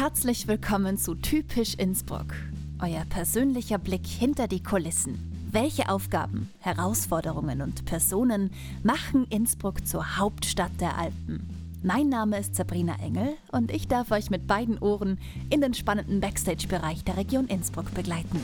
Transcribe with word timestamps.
Herzlich 0.00 0.48
willkommen 0.48 0.96
zu 0.96 1.14
Typisch 1.14 1.74
Innsbruck, 1.74 2.34
euer 2.80 3.04
persönlicher 3.10 3.76
Blick 3.76 4.06
hinter 4.06 4.48
die 4.48 4.62
Kulissen. 4.62 5.18
Welche 5.52 5.90
Aufgaben, 5.90 6.48
Herausforderungen 6.60 7.60
und 7.60 7.84
Personen 7.84 8.50
machen 8.82 9.26
Innsbruck 9.28 9.86
zur 9.86 10.16
Hauptstadt 10.16 10.72
der 10.80 10.96
Alpen? 10.96 11.46
Mein 11.82 12.08
Name 12.08 12.38
ist 12.38 12.54
Sabrina 12.54 12.96
Engel 13.02 13.34
und 13.52 13.70
ich 13.70 13.88
darf 13.88 14.10
euch 14.10 14.30
mit 14.30 14.46
beiden 14.46 14.78
Ohren 14.78 15.18
in 15.50 15.60
den 15.60 15.74
spannenden 15.74 16.20
Backstage-Bereich 16.20 17.04
der 17.04 17.18
Region 17.18 17.46
Innsbruck 17.48 17.92
begleiten. 17.92 18.40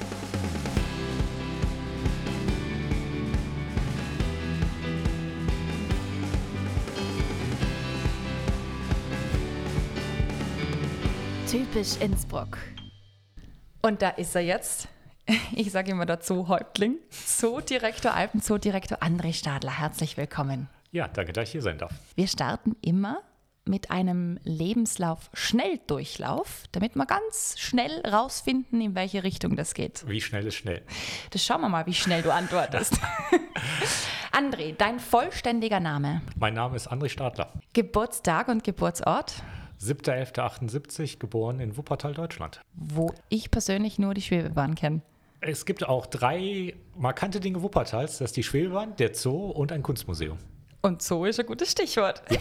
Typisch 11.57 11.97
Innsbruck. 12.01 12.59
Und 13.81 14.03
da 14.03 14.11
ist 14.11 14.35
er 14.35 14.43
jetzt. 14.43 14.89
Ich 15.53 15.73
sage 15.73 15.93
immer 15.93 16.05
dazu 16.05 16.49
Häuptling, 16.49 16.99
Zoodirektor, 17.09 18.13
Alpenzoodirektor 18.13 18.99
André 18.99 19.33
Stadler. 19.33 19.79
Herzlich 19.79 20.19
willkommen. 20.19 20.69
Ja, 20.91 21.09
danke, 21.09 21.33
dass 21.33 21.45
ich 21.45 21.53
hier 21.53 21.63
sein 21.63 21.79
darf. 21.79 21.95
Wir 22.15 22.29
starten 22.29 22.77
immer 22.83 23.23
mit 23.65 23.91
einem 23.91 24.39
Lebenslauf-Schnelldurchlauf, 24.45 26.65
damit 26.73 26.95
wir 26.95 27.07
ganz 27.07 27.59
schnell 27.59 28.03
rausfinden, 28.07 28.83
in 28.83 28.95
welche 28.95 29.25
Richtung 29.25 29.57
das 29.57 29.73
geht. 29.73 30.07
Wie 30.07 30.21
schnell 30.21 30.47
ist 30.47 30.57
schnell? 30.57 30.83
Das 31.31 31.43
schauen 31.43 31.63
wir 31.63 31.71
mal, 31.71 31.87
wie 31.87 31.95
schnell 31.95 32.21
du 32.21 32.35
antwortest. 32.35 33.01
André, 34.31 34.75
dein 34.77 35.01
vollständiger 35.01 35.81
Name? 35.81 36.21
Mein 36.39 36.53
Name 36.53 36.77
ist 36.77 36.93
André 36.93 37.09
Stadler. 37.09 37.51
Geburtstag 37.73 38.49
und 38.49 38.63
Geburtsort? 38.63 39.37
7.11.78, 39.81 41.19
geboren 41.19 41.61
in 41.61 41.77
Wuppertal, 41.77 42.15
Deutschland. 42.15 42.61
Wo 42.75 43.13
ich 43.29 43.51
persönlich 43.51 43.99
nur 43.99 44.15
die 44.15 44.23
Schwebebahn 44.23 44.75
kenne. 44.75 45.03
Es 45.41 45.67
gibt 45.67 45.87
auch 45.87 46.07
drei 46.07 46.75
markante 46.97 47.41
Dinge 47.41 47.63
Wuppertals. 47.63 48.19
Das 48.19 48.31
ist 48.31 48.37
die 48.37 48.43
Schwebebahn, 48.43 48.97
der 48.97 49.15
Zoo 49.15 49.51
und 49.51 49.71
ein 49.73 49.83
Kunstmuseum. 49.83 50.39
Und 50.83 51.03
Zoo 51.03 51.25
ist 51.25 51.39
ein 51.39 51.47
gutes 51.47 51.71
Stichwort. 51.73 52.23
Ja. 52.31 52.39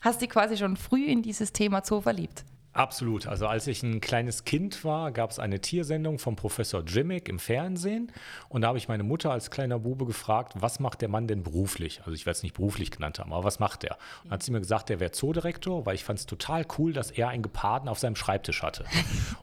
Hast 0.00 0.22
dich 0.22 0.30
quasi 0.30 0.56
schon 0.56 0.76
früh 0.76 1.04
in 1.04 1.22
dieses 1.22 1.52
Thema 1.52 1.82
Zoo 1.84 2.00
verliebt? 2.00 2.44
Absolut. 2.72 3.26
Also 3.26 3.48
als 3.48 3.66
ich 3.66 3.82
ein 3.82 4.00
kleines 4.00 4.44
Kind 4.44 4.84
war, 4.84 5.10
gab 5.10 5.30
es 5.30 5.40
eine 5.40 5.60
Tiersendung 5.60 6.20
vom 6.20 6.36
Professor 6.36 6.84
Jimmick 6.84 7.28
im 7.28 7.40
Fernsehen. 7.40 8.12
Und 8.48 8.60
da 8.60 8.68
habe 8.68 8.78
ich 8.78 8.86
meine 8.86 9.02
Mutter 9.02 9.32
als 9.32 9.50
kleiner 9.50 9.80
Bube 9.80 10.06
gefragt, 10.06 10.52
was 10.56 10.78
macht 10.78 11.00
der 11.00 11.08
Mann 11.08 11.26
denn 11.26 11.42
beruflich? 11.42 12.00
Also 12.00 12.12
ich 12.12 12.26
werde 12.26 12.36
es 12.36 12.42
nicht 12.44 12.54
beruflich 12.54 12.92
genannt 12.92 13.18
haben, 13.18 13.32
aber 13.32 13.42
was 13.42 13.58
macht 13.58 13.82
er? 13.82 13.98
Und 14.22 14.30
hat 14.30 14.44
sie 14.44 14.52
mir 14.52 14.60
gesagt, 14.60 14.88
der 14.88 15.00
wäre 15.00 15.10
Zoodirektor, 15.10 15.84
weil 15.84 15.96
ich 15.96 16.04
fand 16.04 16.20
es 16.20 16.26
total 16.26 16.64
cool, 16.78 16.92
dass 16.92 17.10
er 17.10 17.28
einen 17.28 17.42
Geparden 17.42 17.88
auf 17.88 17.98
seinem 17.98 18.14
Schreibtisch 18.14 18.62
hatte. 18.62 18.84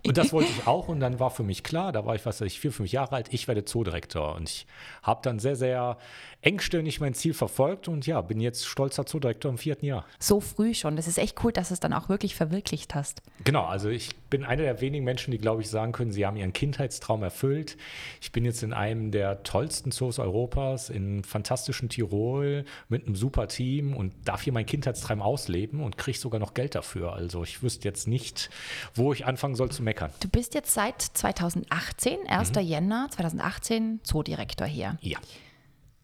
Und 0.05 0.17
das 0.17 0.31
wollte 0.31 0.50
ich 0.50 0.66
auch. 0.66 0.88
Und 0.88 1.02
dann 1.02 1.20
war 1.20 1.30
für 1.30 1.44
mich 1.44 1.64
klar, 1.64 1.92
da 1.92 2.05
war 2.05 2.16
ich, 2.16 2.25
was 2.25 2.39
weiß 2.39 2.48
ich, 2.48 2.61
vier, 2.61 2.72
fünf 2.72 2.92
Jahre 2.92 3.16
alt, 3.17 3.33
ich 3.33 3.50
werde 3.50 3.66
Zoodirektor. 3.66 4.36
Und 4.36 4.50
ich 4.50 4.67
habe 5.03 5.20
dann 5.22 5.39
sehr, 5.39 5.58
sehr 5.58 5.98
engstirnig 6.42 7.02
mein 7.02 7.14
Ziel 7.14 7.33
verfolgt 7.33 7.88
und 7.88 8.05
ja, 8.08 8.22
bin 8.22 8.39
jetzt 8.39 8.66
stolzer 8.67 9.05
Zoodirektor 9.05 9.52
im 9.52 9.58
vierten 9.58 9.86
Jahr. 9.86 10.05
So 10.20 10.39
früh 10.39 10.73
schon. 10.73 10.95
Das 10.95 11.08
ist 11.08 11.17
echt 11.17 11.44
cool, 11.44 11.52
dass 11.52 11.70
du 11.70 11.73
es 11.73 11.80
dann 11.80 11.94
auch 11.94 12.09
wirklich 12.09 12.36
verwirklicht 12.36 12.95
hast. 12.95 13.16
Genau, 13.43 13.63
also 13.63 13.87
ich 13.89 14.15
bin 14.29 14.43
einer 14.43 14.63
der 14.63 14.81
wenigen 14.81 15.05
Menschen, 15.05 15.31
die, 15.31 15.37
glaube 15.37 15.61
ich, 15.61 15.69
sagen 15.69 15.93
können, 15.93 16.11
sie 16.11 16.25
haben 16.25 16.35
ihren 16.35 16.53
Kindheitstraum 16.53 17.23
erfüllt. 17.23 17.77
Ich 18.19 18.31
bin 18.31 18.43
jetzt 18.43 18.61
in 18.61 18.73
einem 18.73 19.11
der 19.11 19.43
tollsten 19.43 19.91
Zoos 19.91 20.19
Europas, 20.19 20.89
in 20.89 21.23
fantastischen 21.23 21.87
Tirol, 21.87 22.65
mit 22.89 23.05
einem 23.05 23.15
super 23.15 23.47
Team 23.47 23.95
und 23.95 24.13
darf 24.25 24.41
hier 24.41 24.51
meinen 24.51 24.65
Kindheitstraum 24.65 25.21
ausleben 25.21 25.81
und 25.81 25.97
kriege 25.97 26.17
sogar 26.17 26.39
noch 26.39 26.55
Geld 26.55 26.75
dafür. 26.75 27.13
Also 27.13 27.43
ich 27.43 27.63
wüsste 27.63 27.87
jetzt 27.87 28.07
nicht, 28.07 28.49
wo 28.95 29.13
ich 29.13 29.25
anfangen 29.25 29.55
soll 29.55 29.71
zu 29.71 29.81
meckern. 29.81 30.11
Du 30.19 30.27
bist 30.27 30.53
jetzt 30.53 30.73
seit 30.73 31.02
2018, 31.02 32.27
1. 32.27 32.53
Mhm. 32.53 32.61
Jänner 32.61 33.07
2018, 33.11 34.02
Zoodirektor 34.03 34.67
hier. 34.67 34.97
Ja. 35.02 35.19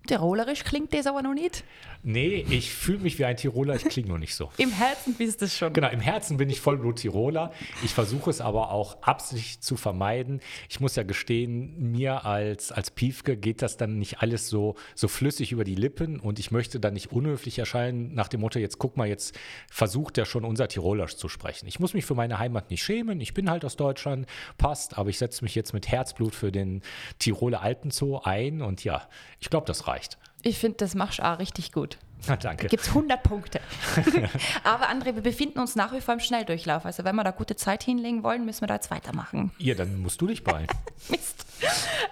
Tirolerisch 0.08 0.64
klingt 0.64 0.94
das 0.94 1.08
aber 1.08 1.22
noch 1.22 1.34
nicht. 1.34 1.64
Nee, 2.06 2.46
ich 2.50 2.74
fühle 2.74 3.00
mich 3.00 3.18
wie 3.18 3.24
ein 3.24 3.38
Tiroler, 3.38 3.76
ich 3.76 3.86
klinge 3.86 4.10
nur 4.10 4.20
nicht 4.20 4.36
so. 4.36 4.50
Im 4.58 4.72
Herzen 4.72 5.14
bist 5.14 5.40
du 5.40 5.46
es 5.46 5.58
schon. 5.58 5.72
Genau, 5.72 5.88
im 5.88 6.02
Herzen 6.02 6.36
bin 6.36 6.50
ich 6.50 6.60
Vollblut-Tiroler. 6.60 7.54
Ich 7.82 7.94
versuche 7.94 8.30
es 8.30 8.42
aber 8.42 8.72
auch 8.72 9.02
absichtlich 9.04 9.62
zu 9.62 9.78
vermeiden. 9.78 10.42
Ich 10.68 10.82
muss 10.82 10.98
ja 10.98 11.04
gestehen, 11.04 11.92
mir 11.92 12.26
als, 12.26 12.74
als 12.74 12.92
Piefke 12.92 13.38
geht 13.38 13.62
das 13.62 13.78
dann 13.78 14.00
nicht 14.00 14.22
alles 14.22 14.50
so, 14.50 14.76
so 14.96 15.08
flüssig 15.08 15.54
über 15.54 15.64
die 15.64 15.76
Lippen 15.76 16.20
und 16.20 16.40
ich 16.40 16.52
möchte 16.52 16.82
dann 16.82 16.94
nicht 16.94 17.14
unhöflich 17.14 17.58
erscheinen 17.58 18.14
nach 18.14 18.28
dem 18.28 18.42
Motto, 18.42 18.60
jetzt 18.60 18.80
guck 18.80 18.98
mal, 18.98 19.08
jetzt 19.08 19.40
versucht 19.72 20.18
er 20.18 20.26
schon 20.26 20.44
unser 20.44 20.68
Tirolerisch 20.68 21.16
zu 21.16 21.30
sprechen. 21.30 21.68
Ich 21.68 21.80
muss 21.80 21.94
mich 21.94 22.04
für 22.04 22.16
meine 22.16 22.38
Heimat 22.38 22.70
nicht 22.70 22.84
schämen. 22.84 23.22
Ich 23.22 23.34
bin 23.34 23.50
halt 23.50 23.64
aus 23.64 23.78
Deutschland, 23.78 24.28
passt, 24.58 24.98
aber 24.98 25.10
ich 25.10 25.18
setze 25.18 25.46
mich 25.46 25.56
jetzt 25.56 25.74
mit 25.74 25.88
Herzblut 25.88 26.36
für 26.36 26.52
den 26.52 26.82
Tiroler 27.20 27.62
Alpenzoo 27.62 28.20
ein 28.24 28.62
und 28.62 28.84
ja, 28.84 29.08
ich 29.40 29.50
glaube, 29.50 29.68
das 29.68 29.88
reicht. 29.88 30.18
Ich 30.44 30.60
finde, 30.60 30.78
das 30.78 30.94
machst 30.94 31.20
du 31.20 31.24
auch 31.24 31.40
richtig 31.40 31.72
gut. 31.72 31.98
Na, 32.28 32.36
danke. 32.38 32.68
Gibt 32.68 32.84
es 32.84 32.90
100 32.90 33.24
Punkte. 33.24 33.60
Aber 34.64 34.90
André, 34.90 35.16
wir 35.16 35.22
befinden 35.24 35.60
uns 35.60 35.76
nach 35.76 35.94
wie 35.94 36.02
vor 36.02 36.14
im 36.14 36.20
Schnelldurchlauf. 36.20 36.86
Also 36.86 37.04
wenn 37.04 37.16
wir 37.16 37.24
da 37.24 37.32
gute 37.32 37.56
Zeit 37.56 37.84
hinlegen 37.84 38.24
wollen, 38.24 38.46
müssen 38.46 38.62
wir 38.62 38.68
da 38.68 38.76
jetzt 38.76 38.92
weitermachen. 38.92 39.52
Ja, 39.58 39.74
dann 39.74 40.02
musst 40.02 40.22
du 40.22 40.28
dich 40.28 40.44
beeilen. 40.44 40.68
Mist. 41.10 41.46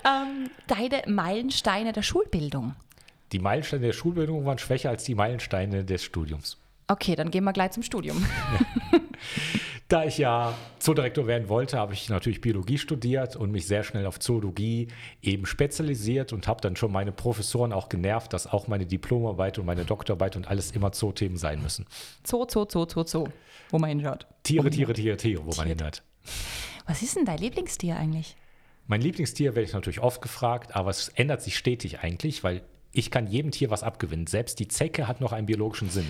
Ähm, 0.06 0.50
deine 0.68 1.04
Meilensteine 1.08 1.92
der 1.92 2.04
Schulbildung. 2.04 2.76
Die 3.34 3.40
Meilensteine 3.40 3.86
der 3.86 3.94
Schulbildung 3.94 4.46
waren 4.46 4.58
schwächer 4.58 4.90
als 4.90 5.04
die 5.04 5.16
Meilensteine 5.16 5.86
des 5.86 6.04
Studiums. 6.04 6.58
Okay, 6.88 7.16
dann 7.16 7.32
gehen 7.32 7.44
wir 7.46 7.54
gleich 7.54 7.72
zum 7.72 7.84
Studium. 7.84 8.26
Da 9.92 10.06
ich 10.06 10.18
ja 10.18 10.58
Zoodirektor 10.80 11.28
werden 11.28 11.50
wollte, 11.50 11.78
habe 11.78 11.94
ich 11.94 12.08
natürlich 12.08 12.40
Biologie 12.40 12.78
studiert 12.78 13.36
und 13.36 13.52
mich 13.52 13.68
sehr 13.68 13.84
schnell 13.84 14.06
auf 14.06 14.20
Zoologie 14.20 14.88
eben 15.22 15.46
spezialisiert 15.46 16.32
und 16.32 16.48
habe 16.48 16.62
dann 16.62 16.78
schon 16.78 16.94
meine 16.94 17.12
Professoren 17.12 17.74
auch 17.74 17.90
genervt, 17.90 18.32
dass 18.32 18.48
auch 18.48 18.70
meine 18.70 18.86
Diplomarbeit 18.86 19.60
und 19.60 19.66
meine 19.66 19.84
Doktorarbeit 19.84 20.38
und 20.38 20.48
alles 20.48 20.72
immer 20.72 20.94
Zoothemen 20.94 21.38
sein 21.38 21.62
müssen. 21.62 21.88
Zoo, 22.26 22.46
Zoo, 22.50 22.66
Zoo, 22.72 22.88
Zoo, 22.88 23.04
Zoo, 23.06 23.28
wo 23.70 23.80
man 23.80 23.90
hinschaut. 23.90 24.28
Tiere, 24.44 24.70
Tiere, 24.70 24.94
Tiere, 24.94 25.18
Tiere, 25.18 25.46
wo 25.46 25.54
man 25.58 25.68
hinhört. 25.68 26.04
Was 26.88 27.02
ist 27.02 27.18
denn 27.18 27.26
dein 27.26 27.40
Lieblingstier 27.40 27.98
eigentlich? 27.98 28.38
Mein 28.88 29.02
Lieblingstier 29.02 29.56
werde 29.56 29.68
ich 29.68 29.74
natürlich 29.74 30.00
oft 30.00 30.22
gefragt, 30.22 30.74
aber 30.74 30.90
es 30.90 31.10
ändert 31.10 31.42
sich 31.42 31.58
stetig 31.58 32.00
eigentlich, 32.00 32.46
weil 32.46 32.62
ich 32.94 33.10
kann 33.12 33.28
jedem 33.28 33.52
Tier 33.52 33.70
was 33.70 33.84
abgewinnen. 33.84 34.28
Selbst 34.28 34.60
die 34.60 34.68
Zecke 34.68 35.08
hat 35.08 35.22
noch 35.22 35.32
einen 35.32 35.46
biologischen 35.48 35.90
Sinn. 35.90 36.08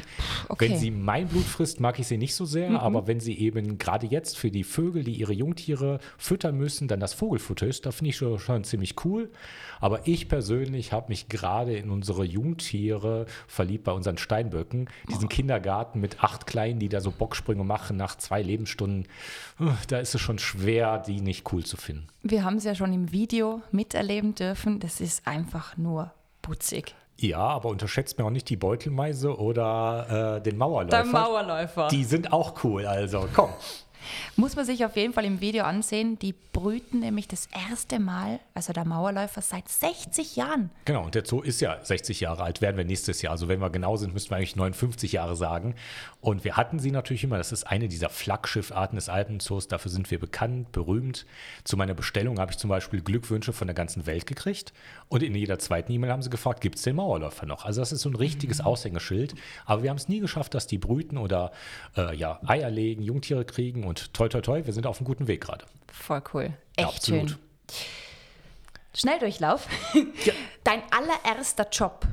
Okay. 0.50 0.70
Wenn 0.72 0.78
sie 0.80 0.90
mein 0.92 1.28
Blut 1.28 1.44
frisst, 1.46 1.80
mag 1.80 2.00
ich 2.00 2.08
sie 2.08 2.18
nicht 2.18 2.34
so 2.34 2.46
sehr, 2.46 2.70
Mhm. 2.72 2.76
aber 2.78 3.08
wenn 3.08 3.20
sie 3.20 3.38
eben 3.38 3.78
gerade 3.78 4.08
jetzt 4.08 4.38
für 4.38 4.50
die 4.52 4.64
Vögel, 4.64 5.04
die 5.04 5.14
ihre 5.14 5.34
Jungtiere 5.34 6.00
füttern 6.18 6.58
müssen, 6.58 6.88
dann 6.88 7.00
das 7.00 7.14
Vogelfutter 7.14 7.68
ist, 7.68 7.86
da 7.86 7.92
finde 7.92 8.10
ich 8.10 8.18
schon, 8.18 8.40
schon 8.40 8.64
ziemlich 8.64 8.96
cool. 9.06 9.30
Aber 9.80 10.08
ich 10.08 10.28
persönlich 10.28 10.92
habe 10.92 11.10
mich 11.10 11.30
gerade 11.30 11.76
in 11.76 11.90
unsere 11.90 12.24
Jungtiere 12.26 13.26
verliebt 13.48 13.84
bei 13.84 13.92
unseren 13.92 14.18
Steinböcken. 14.18 14.90
Diesen 15.10 15.30
Kindergarten 15.30 16.00
mit 16.00 16.24
acht 16.24 16.46
Kleinen, 16.48 16.80
die 16.80 16.90
da 16.90 17.02
so 17.02 17.12
Bocksprünge 17.12 17.64
machen 17.64 17.98
nach 17.98 18.16
zwei 18.18 18.42
Lebensstunden. 18.42 19.08
Da 19.88 20.00
ist 20.00 20.16
es 20.16 20.22
schon 20.22 20.40
schwer, 20.40 21.00
die 21.00 21.22
nicht 21.22 21.52
cool 21.54 21.64
zu 21.64 21.78
finden. 21.78 22.08
Wir 22.24 22.44
haben 22.44 22.58
es 22.58 22.64
ja 22.64 22.76
schon 22.76 22.94
im 22.94 23.12
Video 23.12 23.62
miterleben 23.72 24.36
dürfen. 24.36 24.80
Das 24.80 25.02
ist 25.02 25.28
einfach 25.28 25.78
nur 25.78 26.12
putzig. 26.52 26.94
Ja, 27.18 27.40
aber 27.40 27.70
unterschätzt 27.70 28.18
mir 28.18 28.26
auch 28.26 28.30
nicht 28.30 28.50
die 28.50 28.58
Beutelmeise 28.58 29.38
oder 29.38 30.36
äh, 30.38 30.42
den 30.42 30.58
Mauerläufer. 30.58 31.04
Der 31.04 31.06
Mauerläufer. 31.06 31.88
Die 31.88 32.04
sind 32.04 32.34
auch 32.34 32.62
cool, 32.66 32.86
also 32.86 33.30
komm. 33.34 33.52
Muss 34.36 34.56
man 34.56 34.66
sich 34.66 34.86
auf 34.86 34.96
jeden 34.96 35.14
Fall 35.14 35.26
im 35.26 35.42
Video 35.42 35.64
ansehen. 35.64 36.18
Die 36.20 36.34
brüten 36.54 37.00
nämlich 37.00 37.28
das 37.28 37.48
erste 37.70 38.00
Mal, 38.00 38.40
also 38.54 38.74
der 38.74 38.86
Mauerläufer, 38.86 39.42
seit 39.42 39.70
60 39.70 40.36
Jahren. 40.36 40.70
Genau, 40.86 41.06
und 41.06 41.16
der 41.16 41.26
Zoo 41.26 41.42
ist 41.42 41.62
ja 41.62 41.78
60 41.84 42.20
Jahre 42.20 42.44
alt, 42.44 42.62
werden 42.62 42.78
wir 42.78 42.84
nächstes 42.84 43.22
Jahr. 43.22 43.32
Also 43.32 43.48
wenn 43.48 43.60
wir 43.60 43.70
genau 43.70 43.96
sind, 43.98 44.14
müssten 44.14 44.32
wir 44.32 44.38
eigentlich 44.38 44.56
59 44.56 45.14
Jahre 45.14 45.36
sagen. 45.36 45.76
Und 46.20 46.44
wir 46.44 46.58
hatten 46.58 46.80
sie 46.80 46.92
natürlich 46.92 47.24
immer, 47.24 47.38
das 47.38 47.52
ist 47.52 47.64
eine 47.64 47.88
dieser 47.88 48.10
Flaggschiffarten 48.10 48.96
des 48.96 49.10
Alpenzoos, 49.10 49.68
dafür 49.68 49.92
sind 49.92 50.12
wir 50.12 50.20
bekannt, 50.20 50.72
berühmt. 50.72 51.26
Zu 51.64 51.78
meiner 51.78 51.94
Bestellung 51.94 52.40
habe 52.40 52.52
ich 52.52 52.58
zum 52.58 52.70
Beispiel 52.70 53.02
Glückwünsche 53.02 53.54
von 53.54 53.68
der 53.68 53.76
ganzen 53.76 54.06
Welt 54.06 54.28
gekriegt. 54.28 54.74
Und 55.08 55.24
in 55.24 55.36
jeder 55.36 55.60
zweiten 55.60 55.92
E-Mail 55.92 56.12
haben 56.12 56.22
sie 56.22 56.30
gefragt, 56.30 56.62
gibt 56.62 56.76
es 56.76 56.84
den 56.84 56.96
Mauerläufer 56.96 57.46
noch? 57.46 57.66
Also 57.66 57.82
das 57.82 57.92
ist 57.92 58.02
so 58.02 58.10
ein 58.10 58.16
richtiges 58.16 58.62
Aushängeschild. 58.62 59.36
Aber 59.66 59.84
wir 59.84 59.90
haben 59.90 59.98
es 59.98 60.10
nie 60.10 60.20
geschafft, 60.20 60.54
dass 60.54 60.68
die 60.68 60.78
brüten 60.78 61.18
oder 61.18 61.52
äh, 61.98 62.16
ja, 62.16 62.40
Eier 62.46 62.70
legen, 62.70 63.02
Jungtiere 63.02 63.46
kriegen 63.46 63.84
und 63.84 63.91
toi 64.14 64.28
toi 64.30 64.42
toi, 64.42 64.66
wir 64.66 64.74
sind 64.74 64.86
auf 64.88 64.98
einem 65.00 65.06
guten 65.06 65.28
Weg 65.28 65.42
gerade. 65.42 65.66
Voll 65.92 66.22
cool. 66.34 66.44
Ja, 66.80 66.88
Echt 66.88 66.98
absolut. 66.98 67.30
schön. 67.32 67.40
Schnelldurchlauf. 68.96 69.68
Ja. 70.26 70.34
Dein 70.64 70.82
allererster 70.92 71.68
Job. 71.72 72.06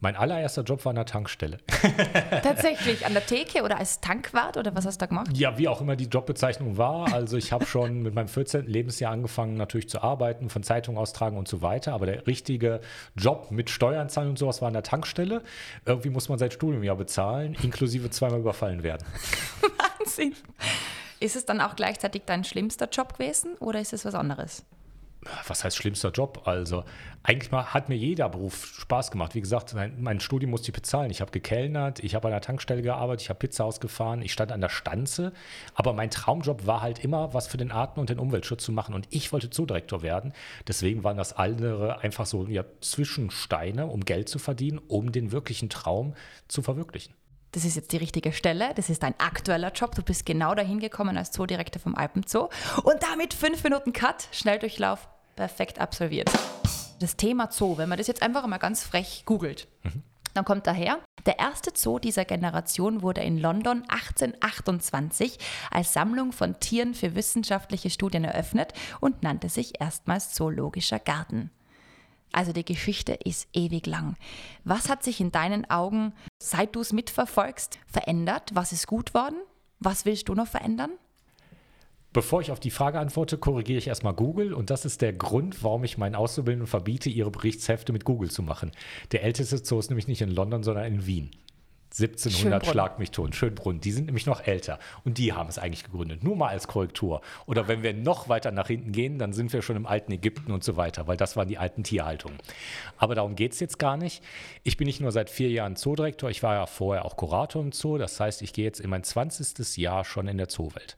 Mein 0.00 0.16
allererster 0.16 0.62
Job 0.62 0.84
war 0.84 0.90
an 0.90 0.96
der 0.96 1.04
Tankstelle. 1.06 1.58
Tatsächlich 2.42 3.06
an 3.06 3.12
der 3.12 3.24
Theke 3.24 3.62
oder 3.62 3.78
als 3.78 4.00
Tankwart 4.00 4.56
oder 4.56 4.74
was 4.74 4.84
hast 4.84 4.96
du 5.00 5.04
da 5.04 5.06
gemacht? 5.06 5.28
Ja, 5.36 5.58
wie 5.58 5.68
auch 5.68 5.80
immer 5.80 5.94
die 5.94 6.06
Jobbezeichnung 6.06 6.76
war. 6.76 7.12
Also 7.12 7.36
ich 7.36 7.52
habe 7.52 7.66
schon 7.66 8.02
mit 8.02 8.12
meinem 8.12 8.26
14. 8.26 8.66
Lebensjahr 8.66 9.12
angefangen, 9.12 9.56
natürlich 9.56 9.88
zu 9.88 10.02
arbeiten, 10.02 10.50
von 10.50 10.64
Zeitungen 10.64 10.98
austragen 10.98 11.36
und 11.36 11.46
so 11.46 11.62
weiter. 11.62 11.92
Aber 11.92 12.06
der 12.06 12.26
richtige 12.26 12.80
Job 13.14 13.52
mit 13.52 13.70
Steuern 13.70 14.08
zahlen 14.08 14.30
und 14.30 14.38
sowas 14.40 14.60
war 14.60 14.66
an 14.68 14.74
der 14.74 14.82
Tankstelle. 14.82 15.42
Irgendwie 15.84 16.10
muss 16.10 16.28
man 16.28 16.36
sein 16.38 16.50
Studium 16.50 16.82
ja 16.82 16.94
bezahlen, 16.94 17.56
inklusive 17.62 18.10
zweimal 18.10 18.40
überfallen 18.40 18.82
werden. 18.82 19.06
Wahnsinn. 20.02 20.34
Ist 21.20 21.36
es 21.36 21.44
dann 21.44 21.60
auch 21.60 21.76
gleichzeitig 21.76 22.22
dein 22.26 22.44
schlimmster 22.44 22.88
Job 22.88 23.14
gewesen 23.14 23.54
oder 23.58 23.80
ist 23.80 23.92
es 23.92 24.04
was 24.04 24.14
anderes? 24.14 24.64
was 25.46 25.64
heißt 25.64 25.76
schlimmster 25.76 26.10
Job? 26.10 26.42
Also 26.46 26.84
eigentlich 27.22 27.52
mal, 27.52 27.66
hat 27.66 27.88
mir 27.88 27.96
jeder 27.96 28.28
Beruf 28.28 28.66
Spaß 28.80 29.10
gemacht. 29.12 29.34
Wie 29.34 29.40
gesagt, 29.40 29.72
mein, 29.74 30.02
mein 30.02 30.18
Studium 30.18 30.50
musste 30.50 30.70
ich 30.70 30.74
bezahlen. 30.74 31.10
Ich 31.10 31.20
habe 31.20 31.30
gekellnert, 31.30 32.02
ich 32.02 32.14
habe 32.14 32.28
an 32.28 32.32
der 32.32 32.40
Tankstelle 32.40 32.82
gearbeitet, 32.82 33.22
ich 33.22 33.28
habe 33.28 33.38
Pizza 33.38 33.64
ausgefahren, 33.64 34.22
ich 34.22 34.32
stand 34.32 34.50
an 34.50 34.60
der 34.60 34.68
Stanze. 34.68 35.32
Aber 35.74 35.92
mein 35.92 36.10
Traumjob 36.10 36.66
war 36.66 36.82
halt 36.82 37.04
immer, 37.04 37.32
was 37.34 37.46
für 37.46 37.56
den 37.56 37.70
Arten- 37.70 38.00
und 38.00 38.10
den 38.10 38.18
Umweltschutz 38.18 38.64
zu 38.64 38.72
machen. 38.72 38.94
Und 38.94 39.06
ich 39.10 39.32
wollte 39.32 39.50
Zoodirektor 39.50 40.02
werden. 40.02 40.32
Deswegen 40.66 41.04
waren 41.04 41.16
das 41.16 41.34
andere 41.34 42.00
einfach 42.00 42.26
so 42.26 42.46
ja, 42.46 42.64
Zwischensteine, 42.80 43.86
um 43.86 44.04
Geld 44.04 44.28
zu 44.28 44.38
verdienen, 44.38 44.78
um 44.88 45.12
den 45.12 45.30
wirklichen 45.30 45.70
Traum 45.70 46.14
zu 46.48 46.62
verwirklichen 46.62 47.14
das 47.52 47.64
ist 47.66 47.76
jetzt 47.76 47.92
die 47.92 47.98
richtige 47.98 48.32
Stelle, 48.32 48.72
das 48.74 48.88
ist 48.88 49.02
dein 49.02 49.14
aktueller 49.18 49.72
Job, 49.72 49.94
du 49.94 50.02
bist 50.02 50.26
genau 50.26 50.54
dahin 50.54 50.80
gekommen 50.80 51.16
als 51.16 51.30
Zoodirektor 51.30 51.80
vom 51.80 51.94
Alpenzoo 51.94 52.48
und 52.82 53.02
damit 53.02 53.34
fünf 53.34 53.62
Minuten 53.62 53.92
Cut, 53.92 54.28
Schnelldurchlauf, 54.32 55.08
perfekt 55.36 55.78
absolviert. 55.78 56.30
Das 56.98 57.16
Thema 57.16 57.50
Zoo, 57.50 57.76
wenn 57.76 57.88
man 57.88 57.98
das 57.98 58.06
jetzt 58.06 58.22
einfach 58.22 58.46
mal 58.46 58.58
ganz 58.58 58.84
frech 58.84 59.24
googelt, 59.26 59.68
mhm. 59.82 60.02
dann 60.34 60.44
kommt 60.44 60.66
daher, 60.66 60.98
der 61.26 61.38
erste 61.38 61.70
Zoo 61.74 61.98
dieser 61.98 62.24
Generation 62.24 63.02
wurde 63.02 63.20
in 63.20 63.38
London 63.38 63.84
1828 63.88 65.38
als 65.70 65.92
Sammlung 65.92 66.32
von 66.32 66.58
Tieren 66.58 66.94
für 66.94 67.14
wissenschaftliche 67.14 67.90
Studien 67.90 68.24
eröffnet 68.24 68.72
und 69.00 69.22
nannte 69.22 69.48
sich 69.50 69.80
erstmals 69.80 70.32
Zoologischer 70.32 70.98
Garten. 70.98 71.50
Also 72.32 72.52
die 72.52 72.64
Geschichte 72.64 73.12
ist 73.12 73.48
ewig 73.52 73.86
lang. 73.86 74.16
Was 74.64 74.88
hat 74.88 75.02
sich 75.04 75.20
in 75.20 75.30
deinen 75.30 75.68
Augen, 75.70 76.14
seit 76.38 76.74
du 76.74 76.80
es 76.80 76.92
mitverfolgst, 76.92 77.78
verändert? 77.86 78.50
Was 78.54 78.72
ist 78.72 78.86
gut 78.86 79.14
worden? 79.14 79.36
Was 79.78 80.04
willst 80.06 80.28
du 80.28 80.34
noch 80.34 80.46
verändern? 80.46 80.90
Bevor 82.12 82.42
ich 82.42 82.50
auf 82.50 82.60
die 82.60 82.70
Frage 82.70 82.98
antworte, 83.00 83.38
korrigiere 83.38 83.78
ich 83.78 83.86
erstmal 83.86 84.12
Google 84.12 84.52
und 84.52 84.68
das 84.68 84.84
ist 84.84 85.00
der 85.00 85.14
Grund, 85.14 85.62
warum 85.62 85.82
ich 85.84 85.96
meinen 85.96 86.14
Auszubildenden 86.14 86.66
verbiete, 86.66 87.08
ihre 87.08 87.30
Berichtshefte 87.30 87.92
mit 87.92 88.04
Google 88.04 88.30
zu 88.30 88.42
machen. 88.42 88.72
Der 89.12 89.22
älteste 89.22 89.58
Zoo 89.58 89.78
ist 89.78 89.88
nämlich 89.88 90.08
nicht 90.08 90.20
in 90.20 90.30
London, 90.30 90.62
sondern 90.62 90.84
in 90.84 91.06
Wien. 91.06 91.30
1700 91.92 92.66
schlag 92.66 92.98
mich 92.98 93.10
tot. 93.10 93.34
Schönbrunn, 93.34 93.80
die 93.80 93.92
sind 93.92 94.06
nämlich 94.06 94.26
noch 94.26 94.46
älter 94.46 94.78
und 95.04 95.18
die 95.18 95.32
haben 95.32 95.48
es 95.48 95.58
eigentlich 95.58 95.84
gegründet. 95.84 96.24
Nur 96.24 96.36
mal 96.36 96.48
als 96.48 96.66
Korrektur. 96.66 97.20
Oder 97.46 97.68
wenn 97.68 97.82
wir 97.82 97.92
noch 97.92 98.28
weiter 98.28 98.50
nach 98.50 98.68
hinten 98.68 98.92
gehen, 98.92 99.18
dann 99.18 99.32
sind 99.32 99.52
wir 99.52 99.62
schon 99.62 99.76
im 99.76 99.86
alten 99.86 100.10
Ägypten 100.12 100.52
und 100.52 100.64
so 100.64 100.76
weiter, 100.76 101.06
weil 101.06 101.16
das 101.16 101.36
waren 101.36 101.48
die 101.48 101.58
alten 101.58 101.84
Tierhaltungen. 101.84 102.38
Aber 102.96 103.14
darum 103.14 103.36
geht 103.36 103.52
es 103.52 103.60
jetzt 103.60 103.78
gar 103.78 103.96
nicht. 103.96 104.22
Ich 104.62 104.76
bin 104.76 104.86
nicht 104.86 105.00
nur 105.00 105.12
seit 105.12 105.28
vier 105.28 105.50
Jahren 105.50 105.76
Zoodirektor, 105.76 106.30
ich 106.30 106.42
war 106.42 106.54
ja 106.54 106.66
vorher 106.66 107.04
auch 107.04 107.16
Kurator 107.16 107.62
im 107.62 107.72
Zoo. 107.72 107.98
Das 107.98 108.18
heißt, 108.18 108.42
ich 108.42 108.52
gehe 108.52 108.64
jetzt 108.64 108.80
in 108.80 108.88
mein 108.88 109.04
20. 109.04 109.76
Jahr 109.76 110.04
schon 110.04 110.28
in 110.28 110.38
der 110.38 110.48
Zoowelt. 110.48 110.96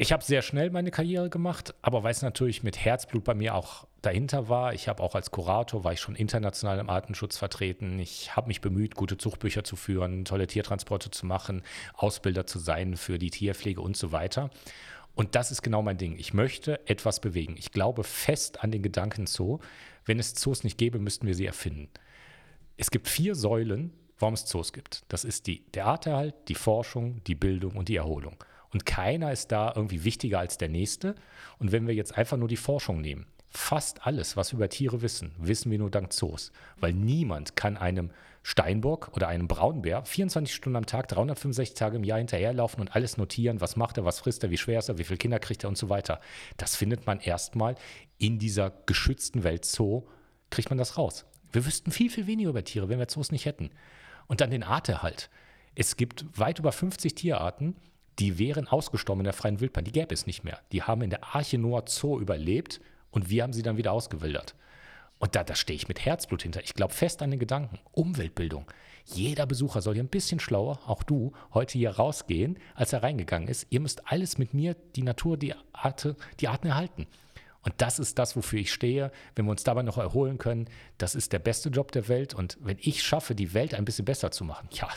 Ich 0.00 0.12
habe 0.12 0.22
sehr 0.22 0.42
schnell 0.42 0.70
meine 0.70 0.92
Karriere 0.92 1.28
gemacht, 1.28 1.74
aber 1.82 2.04
weil 2.04 2.12
es 2.12 2.22
natürlich 2.22 2.62
mit 2.62 2.78
Herzblut 2.78 3.24
bei 3.24 3.34
mir 3.34 3.56
auch 3.56 3.88
dahinter 4.00 4.48
war. 4.48 4.72
Ich 4.72 4.86
habe 4.86 5.02
auch 5.02 5.16
als 5.16 5.32
Kurator, 5.32 5.82
war 5.82 5.92
ich 5.92 5.98
schon 5.98 6.14
international 6.14 6.78
im 6.78 6.88
Artenschutz 6.88 7.36
vertreten. 7.36 7.98
Ich 7.98 8.36
habe 8.36 8.46
mich 8.46 8.60
bemüht, 8.60 8.94
gute 8.94 9.18
Zuchtbücher 9.18 9.64
zu 9.64 9.74
führen, 9.74 10.24
tolle 10.24 10.46
Tiertransporte 10.46 11.10
zu 11.10 11.26
machen, 11.26 11.62
Ausbilder 11.94 12.46
zu 12.46 12.60
sein 12.60 12.96
für 12.96 13.18
die 13.18 13.30
Tierpflege 13.30 13.80
und 13.80 13.96
so 13.96 14.12
weiter. 14.12 14.50
Und 15.16 15.34
das 15.34 15.50
ist 15.50 15.62
genau 15.62 15.82
mein 15.82 15.98
Ding. 15.98 16.16
Ich 16.16 16.32
möchte 16.32 16.86
etwas 16.86 17.18
bewegen. 17.18 17.56
Ich 17.58 17.72
glaube 17.72 18.04
fest 18.04 18.62
an 18.62 18.70
den 18.70 18.84
Gedanken 18.84 19.26
Zoo. 19.26 19.58
Wenn 20.04 20.20
es 20.20 20.32
Zoos 20.34 20.62
nicht 20.62 20.78
gäbe, 20.78 21.00
müssten 21.00 21.26
wir 21.26 21.34
sie 21.34 21.46
erfinden. 21.46 21.88
Es 22.76 22.92
gibt 22.92 23.08
vier 23.08 23.34
Säulen, 23.34 23.92
warum 24.20 24.34
es 24.34 24.46
Zoos 24.46 24.72
gibt. 24.72 25.02
Das 25.08 25.24
ist 25.24 25.48
die, 25.48 25.64
der 25.72 25.86
Arterhalt, 25.86 26.36
die 26.46 26.54
Forschung, 26.54 27.20
die 27.24 27.34
Bildung 27.34 27.72
und 27.72 27.88
die 27.88 27.96
Erholung. 27.96 28.36
Und 28.72 28.86
keiner 28.86 29.32
ist 29.32 29.52
da 29.52 29.72
irgendwie 29.74 30.04
wichtiger 30.04 30.38
als 30.38 30.58
der 30.58 30.68
nächste. 30.68 31.14
Und 31.58 31.72
wenn 31.72 31.86
wir 31.86 31.94
jetzt 31.94 32.16
einfach 32.16 32.36
nur 32.36 32.48
die 32.48 32.56
Forschung 32.56 33.00
nehmen, 33.00 33.26
fast 33.50 34.06
alles, 34.06 34.36
was 34.36 34.52
wir 34.52 34.58
über 34.58 34.68
Tiere 34.68 35.02
wissen, 35.02 35.34
wissen 35.38 35.70
wir 35.70 35.78
nur 35.78 35.90
dank 35.90 36.12
Zoos. 36.12 36.52
Weil 36.78 36.92
niemand 36.92 37.56
kann 37.56 37.76
einem 37.76 38.10
Steinbock 38.42 39.10
oder 39.14 39.28
einem 39.28 39.48
Braunbär 39.48 40.04
24 40.04 40.54
Stunden 40.54 40.76
am 40.76 40.86
Tag, 40.86 41.08
365 41.08 41.74
Tage 41.74 41.96
im 41.96 42.04
Jahr 42.04 42.18
hinterherlaufen 42.18 42.80
und 42.80 42.94
alles 42.94 43.16
notieren, 43.16 43.60
was 43.60 43.76
macht 43.76 43.98
er, 43.98 44.04
was 44.04 44.20
frisst 44.20 44.42
er, 44.42 44.50
wie 44.50 44.56
schwer 44.56 44.78
ist 44.78 44.88
er, 44.88 44.98
wie 44.98 45.04
viele 45.04 45.18
Kinder 45.18 45.38
kriegt 45.38 45.64
er 45.64 45.68
und 45.68 45.78
so 45.78 45.88
weiter. 45.88 46.20
Das 46.56 46.76
findet 46.76 47.06
man 47.06 47.20
erstmal 47.20 47.74
in 48.18 48.38
dieser 48.38 48.70
geschützten 48.86 49.44
Welt 49.44 49.64
Zoo, 49.64 50.04
kriegt 50.50 50.70
man 50.70 50.78
das 50.78 50.96
raus. 50.96 51.26
Wir 51.52 51.66
wüssten 51.66 51.90
viel, 51.90 52.10
viel 52.10 52.26
weniger 52.26 52.50
über 52.50 52.64
Tiere, 52.64 52.88
wenn 52.88 52.98
wir 52.98 53.08
Zoos 53.08 53.32
nicht 53.32 53.44
hätten. 53.44 53.70
Und 54.26 54.40
dann 54.40 54.50
den 54.50 54.62
Arterhalt. 54.62 55.30
Es 55.74 55.96
gibt 55.96 56.26
weit 56.38 56.58
über 56.58 56.72
50 56.72 57.14
Tierarten, 57.14 57.76
die 58.18 58.38
wären 58.38 58.66
ausgestorben 58.66 59.20
in 59.20 59.24
der 59.24 59.32
freien 59.32 59.60
Wildbahn. 59.60 59.84
Die 59.84 59.92
gäbe 59.92 60.14
es 60.14 60.26
nicht 60.26 60.44
mehr. 60.44 60.60
Die 60.72 60.82
haben 60.82 61.02
in 61.02 61.10
der 61.10 61.34
Arche 61.34 61.58
Noah 61.58 61.84
Zoo 61.86 62.18
überlebt 62.18 62.80
und 63.10 63.30
wir 63.30 63.42
haben 63.42 63.52
sie 63.52 63.62
dann 63.62 63.76
wieder 63.76 63.92
ausgewildert. 63.92 64.54
Und 65.18 65.34
da, 65.34 65.44
da 65.44 65.54
stehe 65.54 65.76
ich 65.76 65.88
mit 65.88 66.04
Herzblut 66.04 66.42
hinter. 66.42 66.62
Ich 66.62 66.74
glaube 66.74 66.94
fest 66.94 67.22
an 67.22 67.30
den 67.30 67.40
Gedanken. 67.40 67.78
Umweltbildung. 67.92 68.66
Jeder 69.04 69.46
Besucher 69.46 69.80
soll 69.80 69.94
hier 69.94 70.02
ein 70.02 70.08
bisschen 70.08 70.38
schlauer, 70.38 70.80
auch 70.86 71.02
du, 71.02 71.32
heute 71.54 71.78
hier 71.78 71.90
rausgehen, 71.90 72.58
als 72.74 72.92
er 72.92 73.02
reingegangen 73.02 73.48
ist. 73.48 73.66
Ihr 73.70 73.80
müsst 73.80 74.10
alles 74.10 74.38
mit 74.38 74.52
mir, 74.52 74.76
die 74.96 75.02
Natur, 75.02 75.36
die, 75.36 75.54
Arte, 75.72 76.14
die 76.40 76.48
Arten 76.48 76.68
erhalten. 76.68 77.06
Und 77.68 77.74
das 77.76 77.98
ist 77.98 78.18
das, 78.18 78.34
wofür 78.34 78.60
ich 78.60 78.72
stehe. 78.72 79.12
Wenn 79.34 79.44
wir 79.44 79.50
uns 79.50 79.62
dabei 79.62 79.82
noch 79.82 79.98
erholen 79.98 80.38
können, 80.38 80.70
das 80.96 81.14
ist 81.14 81.34
der 81.34 81.38
beste 81.38 81.68
Job 81.68 81.92
der 81.92 82.08
Welt. 82.08 82.32
Und 82.32 82.56
wenn 82.62 82.78
ich 82.80 83.02
schaffe, 83.02 83.34
die 83.34 83.52
Welt 83.52 83.74
ein 83.74 83.84
bisschen 83.84 84.06
besser 84.06 84.30
zu 84.30 84.42
machen, 84.42 84.70
ja, 84.72 84.88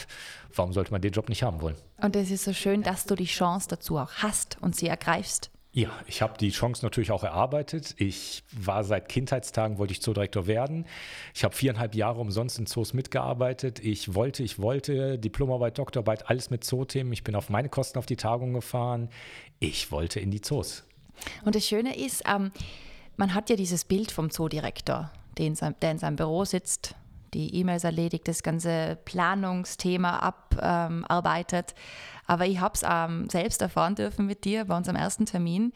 warum 0.55 0.71
sollte 0.71 0.91
man 0.91 1.01
den 1.01 1.11
Job 1.11 1.27
nicht 1.27 1.43
haben 1.43 1.59
wollen? 1.59 1.75
Und 1.97 2.15
es 2.15 2.31
ist 2.31 2.45
so 2.45 2.53
schön, 2.53 2.81
dass 2.81 3.05
du 3.05 3.15
die 3.15 3.25
Chance 3.25 3.67
dazu 3.67 3.97
auch 3.97 4.13
hast 4.13 4.57
und 4.61 4.73
sie 4.73 4.87
ergreifst. 4.87 5.51
Ja, 5.73 5.89
ich 6.07 6.21
habe 6.21 6.37
die 6.37 6.51
Chance 6.51 6.85
natürlich 6.85 7.11
auch 7.11 7.25
erarbeitet. 7.25 7.93
Ich 7.97 8.45
war 8.53 8.85
seit 8.85 9.09
Kindheitstagen, 9.09 9.77
wollte 9.77 9.91
ich 9.91 10.01
Zoodirektor 10.01 10.47
werden. 10.47 10.85
Ich 11.33 11.43
habe 11.43 11.53
viereinhalb 11.53 11.93
Jahre 11.93 12.21
umsonst 12.21 12.57
in 12.57 12.67
Zoos 12.67 12.93
mitgearbeitet. 12.93 13.79
Ich 13.83 14.13
wollte, 14.13 14.43
ich 14.43 14.59
wollte, 14.59 15.19
Diplomarbeit, 15.19 15.77
Doktorarbeit, 15.77 16.29
alles 16.29 16.51
mit 16.51 16.63
Zoothemen. 16.63 17.11
Ich 17.11 17.25
bin 17.25 17.35
auf 17.35 17.49
meine 17.49 17.67
Kosten 17.67 17.99
auf 17.99 18.05
die 18.05 18.15
Tagung 18.15 18.53
gefahren. 18.53 19.09
Ich 19.59 19.91
wollte 19.91 20.21
in 20.21 20.31
die 20.31 20.39
Zoos. 20.39 20.85
Und 21.45 21.55
das 21.55 21.65
Schöne 21.65 21.97
ist, 21.97 22.23
ähm, 22.27 22.51
man 23.17 23.33
hat 23.33 23.49
ja 23.49 23.55
dieses 23.55 23.85
Bild 23.85 24.11
vom 24.11 24.29
Zoodirektor, 24.31 25.11
in, 25.37 25.55
seinem, 25.55 25.75
der 25.81 25.91
in 25.91 25.97
seinem 25.97 26.15
Büro 26.15 26.45
sitzt, 26.45 26.95
die 27.33 27.55
E-Mails 27.55 27.83
erledigt, 27.83 28.27
das 28.27 28.43
ganze 28.43 28.97
Planungsthema 29.05 30.19
abarbeitet. 30.19 31.73
Ähm, 31.73 32.23
Aber 32.27 32.45
ich 32.45 32.59
habe 32.59 32.73
es 32.75 32.83
ähm, 32.87 33.29
selbst 33.29 33.61
erfahren 33.61 33.95
dürfen 33.95 34.25
mit 34.25 34.43
dir 34.43 34.65
bei 34.65 34.75
unserem 34.75 34.97
ersten 34.97 35.25
Termin. 35.25 35.73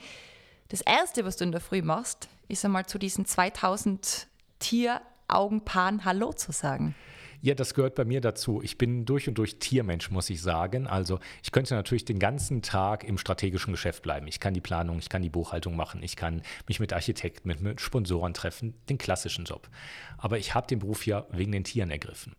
Das 0.70 0.82
Erste, 0.82 1.26
was 1.26 1.38
du 1.38 1.46
in 1.46 1.52
der 1.52 1.62
Früh 1.62 1.82
machst, 1.82 2.28
ist 2.48 2.66
einmal 2.66 2.86
zu 2.86 2.98
diesen 2.98 3.26
2000 3.26 4.28
Tieraugenpaaren 4.60 6.06
Hallo 6.06 6.34
zu 6.34 6.52
sagen. 6.52 6.96
Ja, 7.42 7.56
das 7.56 7.74
gehört 7.74 7.96
bei 7.96 8.06
mir 8.06 8.22
dazu. 8.22 8.62
Ich 8.62 8.78
bin 8.78 9.06
durch 9.06 9.28
und 9.28 9.38
durch 9.38 9.60
Tiermensch, 9.60 10.10
muss 10.12 10.30
ich 10.30 10.42
sagen. 10.42 10.88
Also 10.88 11.20
ich 11.44 11.52
könnte 11.52 11.76
natürlich 11.76 12.06
den 12.06 12.20
ganzen 12.20 12.62
Tag 12.62 13.04
im 13.04 13.18
strategischen 13.18 13.74
Geschäft 13.74 14.04
bleiben. 14.04 14.28
Ich 14.28 14.40
kann 14.40 14.54
die 14.54 14.62
Planung, 14.62 15.00
ich 15.00 15.10
kann 15.10 15.22
die 15.22 15.30
Buchhaltung 15.30 15.76
machen, 15.76 16.02
ich 16.04 16.16
kann 16.16 16.42
mich 16.68 16.80
mit 16.80 16.94
Architekten, 16.94 17.48
mit, 17.48 17.62
mit 17.62 17.82
Sponsoren 17.82 18.34
treffen, 18.34 18.74
den 18.90 18.98
klassischen 18.98 19.46
Job. 19.46 19.70
Aber 20.18 20.38
ich 20.38 20.54
habe 20.56 20.68
den 20.68 20.80
Beruf 20.80 21.06
ja 21.06 21.26
wegen 21.32 21.52
den 21.52 21.64
Tieren 21.64 21.92
ergriffen. 21.92 22.36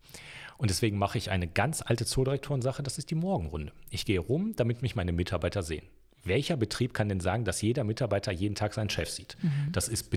Und 0.58 0.70
deswegen 0.70 0.98
mache 0.98 1.18
ich 1.18 1.30
eine 1.30 1.46
ganz 1.46 1.82
alte 1.82 2.06
Zoodirektorensache, 2.06 2.82
das 2.82 2.98
ist 2.98 3.10
die 3.10 3.14
Morgenrunde. 3.14 3.72
Ich 3.90 4.06
gehe 4.06 4.20
rum, 4.20 4.54
damit 4.56 4.80
mich 4.80 4.96
meine 4.96 5.12
Mitarbeiter 5.12 5.62
sehen 5.62 5.86
welcher 6.26 6.56
Betrieb 6.56 6.94
kann 6.94 7.08
denn 7.08 7.20
sagen, 7.20 7.44
dass 7.44 7.62
jeder 7.62 7.84
Mitarbeiter 7.84 8.32
jeden 8.32 8.54
Tag 8.54 8.74
seinen 8.74 8.90
Chef 8.90 9.10
sieht? 9.10 9.36
Mhm. 9.42 9.72
Das 9.72 9.88
ist 9.88 10.10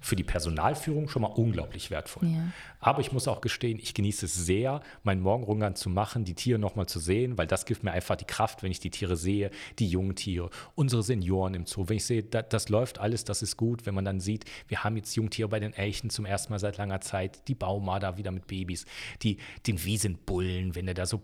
für 0.00 0.16
die 0.16 0.24
Personalführung 0.24 1.08
schon 1.08 1.22
mal 1.22 1.28
unglaublich 1.28 1.90
wertvoll. 1.90 2.28
Ja. 2.28 2.52
Aber 2.80 3.00
ich 3.00 3.12
muss 3.12 3.28
auch 3.28 3.40
gestehen, 3.40 3.78
ich 3.78 3.94
genieße 3.94 4.26
es 4.26 4.34
sehr, 4.34 4.80
meinen 5.02 5.20
Morgenrungern 5.20 5.74
zu 5.74 5.90
machen, 5.90 6.24
die 6.24 6.34
Tiere 6.34 6.58
nochmal 6.58 6.86
zu 6.86 6.98
sehen, 6.98 7.38
weil 7.38 7.46
das 7.46 7.66
gibt 7.66 7.82
mir 7.82 7.92
einfach 7.92 8.16
die 8.16 8.24
Kraft, 8.24 8.62
wenn 8.62 8.70
ich 8.70 8.80
die 8.80 8.90
Tiere 8.90 9.16
sehe, 9.16 9.50
die 9.78 9.88
jungen 9.88 10.14
Tiere, 10.14 10.50
unsere 10.74 11.02
Senioren 11.02 11.54
im 11.54 11.66
Zoo. 11.66 11.88
Wenn 11.88 11.96
ich 11.96 12.04
sehe, 12.04 12.22
das, 12.22 12.46
das 12.48 12.68
läuft 12.68 12.98
alles, 12.98 13.24
das 13.24 13.42
ist 13.42 13.56
gut. 13.56 13.86
Wenn 13.86 13.94
man 13.94 14.04
dann 14.04 14.20
sieht, 14.20 14.44
wir 14.68 14.84
haben 14.84 14.96
jetzt 14.96 15.16
Jungtiere 15.16 15.48
bei 15.48 15.60
den 15.60 15.72
Elchen 15.72 16.10
zum 16.10 16.24
ersten 16.24 16.52
Mal 16.52 16.58
seit 16.58 16.76
langer 16.76 17.00
Zeit, 17.00 17.48
die 17.48 17.54
Baumarder 17.54 18.16
wieder 18.16 18.30
mit 18.30 18.46
Babys, 18.46 18.86
die, 19.22 19.38
den 19.66 19.82
Wiesenbullen, 19.84 20.74
wenn 20.74 20.86
der 20.86 20.94
da 20.94 21.06
so 21.06 21.22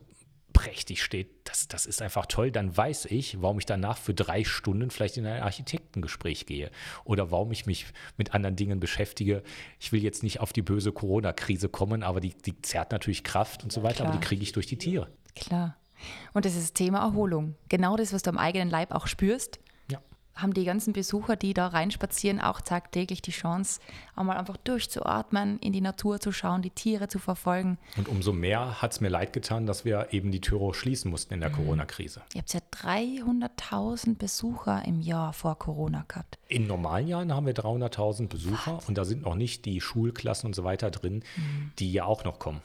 prächtig 0.62 1.02
steht, 1.02 1.28
das, 1.42 1.66
das 1.66 1.86
ist 1.86 2.00
einfach 2.02 2.26
toll, 2.26 2.52
dann 2.52 2.76
weiß 2.76 3.06
ich, 3.06 3.42
warum 3.42 3.58
ich 3.58 3.66
danach 3.66 3.98
für 3.98 4.14
drei 4.14 4.44
Stunden 4.44 4.90
vielleicht 4.90 5.16
in 5.16 5.26
ein 5.26 5.42
Architektengespräch 5.42 6.46
gehe 6.46 6.70
oder 7.04 7.32
warum 7.32 7.50
ich 7.50 7.66
mich 7.66 7.86
mit 8.16 8.32
anderen 8.32 8.54
Dingen 8.54 8.78
beschäftige. 8.78 9.42
Ich 9.80 9.90
will 9.90 10.04
jetzt 10.04 10.22
nicht 10.22 10.38
auf 10.38 10.52
die 10.52 10.62
böse 10.62 10.92
Corona-Krise 10.92 11.68
kommen, 11.68 12.04
aber 12.04 12.20
die, 12.20 12.34
die 12.34 12.62
zerrt 12.62 12.92
natürlich 12.92 13.24
Kraft 13.24 13.64
und 13.64 13.72
so 13.72 13.82
weiter, 13.82 13.96
Klar. 13.96 14.08
aber 14.10 14.18
die 14.18 14.24
kriege 14.24 14.42
ich 14.42 14.52
durch 14.52 14.66
die 14.66 14.78
Tiere. 14.78 15.08
Klar. 15.34 15.76
Und 16.32 16.44
das 16.44 16.54
ist 16.54 16.62
das 16.62 16.72
Thema 16.74 17.00
Erholung. 17.00 17.56
Genau 17.68 17.96
das, 17.96 18.12
was 18.12 18.22
du 18.22 18.30
am 18.30 18.38
eigenen 18.38 18.70
Leib 18.70 18.92
auch 18.92 19.08
spürst. 19.08 19.58
Haben 20.42 20.54
die 20.54 20.64
ganzen 20.64 20.92
Besucher, 20.92 21.36
die 21.36 21.54
da 21.54 21.68
reinspazieren, 21.68 22.40
auch 22.40 22.60
tagtäglich 22.60 23.22
die 23.22 23.30
Chance, 23.30 23.80
einmal 24.16 24.36
einfach 24.36 24.56
durchzuatmen, 24.56 25.60
in 25.60 25.72
die 25.72 25.80
Natur 25.80 26.18
zu 26.18 26.32
schauen, 26.32 26.62
die 26.62 26.70
Tiere 26.70 27.06
zu 27.06 27.20
verfolgen. 27.20 27.78
Und 27.96 28.08
umso 28.08 28.32
mehr 28.32 28.82
hat 28.82 28.92
es 28.92 29.00
mir 29.00 29.08
leid 29.08 29.32
getan, 29.32 29.66
dass 29.66 29.84
wir 29.84 30.08
eben 30.10 30.32
die 30.32 30.40
Türe 30.40 30.74
schließen 30.74 31.10
mussten 31.12 31.34
in 31.34 31.40
der 31.40 31.50
mhm. 31.50 31.54
Corona-Krise. 31.54 32.22
Ihr 32.34 32.40
habt 32.40 32.52
ja 32.52 32.60
300.000 32.72 34.16
Besucher 34.18 34.82
im 34.84 35.00
Jahr 35.00 35.32
vor 35.32 35.56
Corona 35.58 36.04
gehabt. 36.08 36.38
In 36.48 36.66
normalen 36.66 37.06
Jahren 37.06 37.32
haben 37.32 37.46
wir 37.46 37.54
300.000 37.54 38.28
Besucher 38.28 38.72
What? 38.72 38.88
und 38.88 38.98
da 38.98 39.04
sind 39.04 39.22
noch 39.22 39.36
nicht 39.36 39.64
die 39.64 39.80
Schulklassen 39.80 40.48
und 40.48 40.54
so 40.54 40.64
weiter 40.64 40.90
drin, 40.90 41.22
mhm. 41.36 41.72
die 41.78 41.92
ja 41.92 42.04
auch 42.04 42.24
noch 42.24 42.40
kommen. 42.40 42.62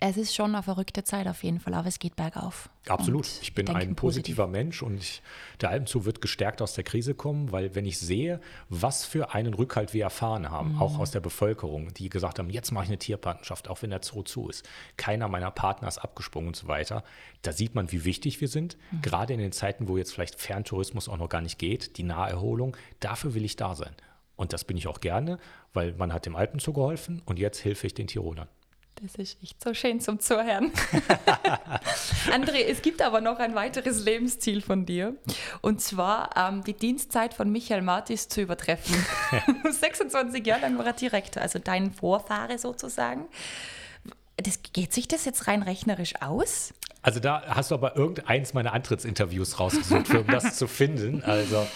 Es 0.00 0.16
ist 0.16 0.34
schon 0.34 0.54
eine 0.54 0.62
verrückte 0.62 1.04
Zeit 1.04 1.26
auf 1.28 1.44
jeden 1.44 1.60
Fall, 1.60 1.72
aber 1.74 1.86
es 1.88 1.98
geht 1.98 2.16
bergauf. 2.16 2.68
Absolut. 2.88 3.26
Und 3.26 3.38
ich 3.42 3.54
bin 3.54 3.68
ein 3.68 3.94
positiver 3.94 4.44
positiv. 4.44 4.52
Mensch 4.52 4.82
und 4.82 4.98
ich, 4.98 5.22
der 5.60 5.70
Alpenzoo 5.70 6.04
wird 6.04 6.20
gestärkt 6.20 6.60
aus 6.60 6.74
der 6.74 6.84
Krise 6.84 7.14
kommen, 7.14 7.52
weil 7.52 7.74
wenn 7.74 7.86
ich 7.86 7.98
sehe, 7.98 8.40
was 8.68 9.04
für 9.04 9.34
einen 9.34 9.54
Rückhalt 9.54 9.94
wir 9.94 10.04
erfahren 10.04 10.50
haben, 10.50 10.72
mhm. 10.72 10.82
auch 10.82 10.98
aus 10.98 11.12
der 11.12 11.20
Bevölkerung, 11.20 11.94
die 11.94 12.10
gesagt 12.10 12.38
haben, 12.38 12.50
jetzt 12.50 12.72
mache 12.72 12.84
ich 12.84 12.90
eine 12.90 12.98
Tierpartnerschaft, 12.98 13.68
auch 13.68 13.82
wenn 13.82 13.90
der 13.90 14.00
Zoo 14.02 14.22
zu 14.22 14.48
ist. 14.48 14.68
Keiner 14.96 15.28
meiner 15.28 15.50
Partner 15.50 15.88
ist 15.88 15.98
abgesprungen 15.98 16.48
und 16.48 16.56
so 16.56 16.66
weiter. 16.66 17.04
Da 17.42 17.52
sieht 17.52 17.74
man, 17.74 17.92
wie 17.92 18.04
wichtig 18.04 18.40
wir 18.40 18.48
sind. 18.48 18.76
Mhm. 18.90 19.02
Gerade 19.02 19.32
in 19.32 19.38
den 19.38 19.52
Zeiten, 19.52 19.88
wo 19.88 19.96
jetzt 19.96 20.12
vielleicht 20.12 20.40
Ferntourismus 20.40 21.08
auch 21.08 21.18
noch 21.18 21.28
gar 21.28 21.40
nicht 21.40 21.58
geht, 21.58 21.96
die 21.96 22.02
Naherholung, 22.02 22.76
dafür 23.00 23.34
will 23.34 23.44
ich 23.44 23.56
da 23.56 23.74
sein. 23.74 23.94
Und 24.36 24.52
das 24.52 24.64
bin 24.64 24.76
ich 24.76 24.88
auch 24.88 25.00
gerne, 25.00 25.38
weil 25.72 25.94
man 25.94 26.12
hat 26.12 26.26
dem 26.26 26.34
Alpenzoo 26.34 26.72
geholfen 26.72 27.22
und 27.24 27.38
jetzt 27.38 27.64
helfe 27.64 27.86
ich 27.86 27.94
den 27.94 28.08
Tirolern. 28.08 28.48
Das 29.04 29.16
ist 29.16 29.36
echt 29.42 29.62
so 29.62 29.74
schön 29.74 30.00
zum 30.00 30.18
Zuhören. 30.18 30.72
André, 32.32 32.64
es 32.66 32.80
gibt 32.80 33.02
aber 33.02 33.20
noch 33.20 33.38
ein 33.38 33.54
weiteres 33.54 34.02
Lebensziel 34.02 34.62
von 34.62 34.86
dir. 34.86 35.14
Und 35.60 35.82
zwar 35.82 36.30
ähm, 36.38 36.64
die 36.64 36.72
Dienstzeit 36.72 37.34
von 37.34 37.52
Michael 37.52 37.82
Martis 37.82 38.28
zu 38.28 38.40
übertreffen. 38.40 38.96
26 39.70 40.46
Jahre 40.46 40.62
lang 40.62 40.78
war 40.78 40.86
er 40.86 40.94
Direktor, 40.94 41.42
also 41.42 41.58
dein 41.58 41.92
Vorfahre 41.92 42.56
sozusagen. 42.56 43.26
Das, 44.38 44.60
geht 44.72 44.94
sich 44.94 45.06
das 45.06 45.26
jetzt 45.26 45.48
rein 45.48 45.62
rechnerisch 45.62 46.14
aus? 46.22 46.72
Also 47.02 47.20
da 47.20 47.42
hast 47.48 47.72
du 47.72 47.74
aber 47.74 47.96
irgendeins 47.96 48.54
meiner 48.54 48.72
Antrittsinterviews 48.72 49.60
rausgesucht, 49.60 50.14
um 50.14 50.26
das 50.28 50.56
zu 50.56 50.66
finden. 50.66 51.22
Also 51.24 51.66